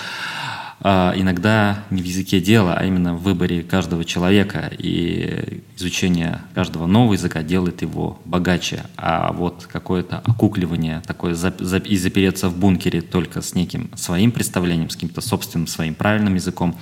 иногда 0.81 1.83
не 1.89 2.01
в 2.01 2.05
языке 2.05 2.39
дело, 2.39 2.75
а 2.75 2.85
именно 2.85 3.15
в 3.15 3.23
выборе 3.23 3.63
каждого 3.63 4.05
человека. 4.05 4.71
И 4.77 5.63
изучение 5.77 6.41
каждого 6.53 6.85
нового 6.85 7.13
языка 7.13 7.43
делает 7.43 7.81
его 7.81 8.19
богаче. 8.25 8.83
А 8.97 9.31
вот 9.31 9.67
какое-то 9.71 10.19
окукливание, 10.19 11.01
такое 11.05 11.33
и 11.33 11.97
запереться 11.97 12.49
в 12.49 12.57
бункере 12.57 13.01
только 13.01 13.41
с 13.41 13.55
неким 13.55 13.89
своим 13.95 14.31
представлением, 14.31 14.89
с 14.89 14.95
каким-то 14.95 15.21
собственным 15.21 15.67
своим 15.67 15.95
правильным 15.95 16.35
языком, 16.35 16.77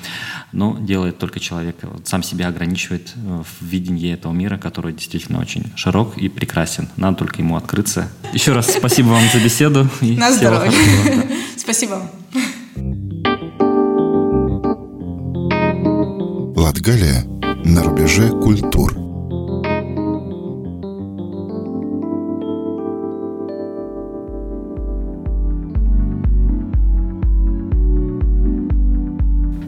ну, 0.51 0.77
делает 0.79 1.17
только 1.17 1.39
человек, 1.39 1.77
вот, 1.84 2.08
сам 2.08 2.23
себя 2.23 2.47
ограничивает 2.47 3.13
э, 3.15 3.43
в 3.43 3.65
видении 3.65 4.13
этого 4.13 4.34
мира, 4.34 4.58
который 4.58 4.93
действительно 4.93 5.39
очень 5.39 5.71
широк 5.75 6.17
и 6.17 6.29
прекрасен. 6.29 6.89
Надо 6.97 7.17
только 7.17 7.41
ему 7.41 7.56
открыться. 7.56 8.10
Еще 8.34 8.53
раз 8.53 8.71
спасибо 8.71 9.10
вам 9.10 9.23
за 9.32 9.39
беседу. 9.39 9.88
На 10.01 10.32
здоровье. 10.32 10.71
Спасибо. 11.58 12.01
Латгалия 16.86 17.24
на 17.63 17.82
рубеже 17.82 18.28
культур. 18.28 18.91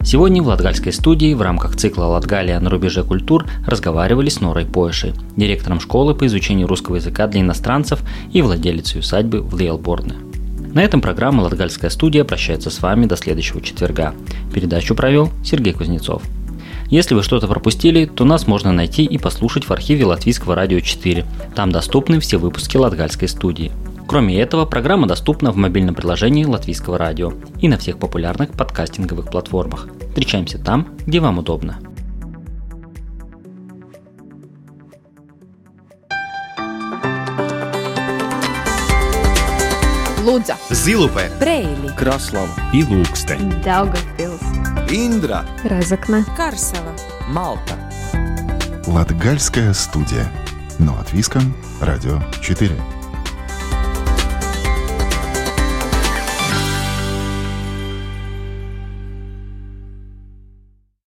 Сегодня 0.04 0.44
в 0.44 0.48
Латгальской 0.48 0.92
студии 0.92 1.34
в 1.34 1.42
рамках 1.42 1.78
цикла 1.78 2.04
«Латгалия 2.04 2.60
на 2.60 2.70
рубеже 2.70 3.06
культур» 3.06 3.46
разговаривали 3.66 4.28
с 4.28 4.42
Норой 4.42 4.66
Поэшей, 4.66 5.14
директором 5.38 5.80
школы 5.80 6.16
по 6.16 6.28
изучению 6.28 6.68
русского 6.68 6.98
языка 6.98 7.28
для 7.28 7.40
иностранцев 7.40 8.02
и 8.34 8.42
владелицей 8.42 9.00
усадьбы 9.00 9.42
в 9.42 9.54
Лейлборне. 9.54 10.16
На 10.74 10.84
этом 10.84 11.00
программа 11.00 11.44
«Латгальская 11.44 11.90
студия» 11.90 12.26
прощается 12.26 12.70
с 12.70 12.82
вами 12.82 13.06
до 13.06 13.16
следующего 13.16 13.62
четверга. 13.62 14.14
Передачу 14.54 14.96
провел 14.96 15.32
Сергей 15.46 15.72
Кузнецов. 15.72 16.22
Если 16.90 17.16
вы 17.16 17.24
что-то 17.24 17.48
пропустили, 17.48 18.06
то 18.06 18.26
нас 18.26 18.48
можно 18.48 18.72
найти 18.72 19.04
и 19.04 19.18
послушать 19.18 19.66
в 19.66 19.72
архиве 19.72 20.06
Латвийского 20.06 20.56
радио 20.56 20.80
4. 20.80 21.26
Там 21.56 21.72
доступны 21.72 22.20
все 22.20 22.38
выпуски 22.38 22.78
Латгальской 22.78 23.28
студии. 23.28 23.72
Кроме 24.08 24.40
этого, 24.40 24.66
программа 24.66 25.08
доступна 25.08 25.52
в 25.52 25.56
мобильном 25.56 25.96
приложении 25.96 26.46
Латвийского 26.46 26.98
радио 26.98 27.34
и 27.60 27.68
на 27.68 27.78
всех 27.78 27.98
популярных 27.98 28.52
подкастинговых 28.52 29.30
платформах. 29.32 29.88
Встречаемся 30.10 30.60
там, 30.60 30.88
где 31.08 31.20
вам 31.20 31.40
удобно. 31.40 31.80
Лудза, 40.26 40.56
Зилупе, 40.72 41.30
Брейли, 41.40 41.96
Краслава. 41.96 42.50
И 42.74 42.82
Ilūkste, 42.82 43.38
Daugavpils, 43.64 44.42
Индра, 44.90 45.46
Разокна, 45.64 46.26
Карсела, 46.36 46.96
Малта. 47.28 47.78
Латгальская 48.88 49.72
студия. 49.74 50.28
Но 50.80 50.94
от 51.00 51.14
Виска, 51.14 51.42
Радио 51.80 52.20
4. 52.42 52.95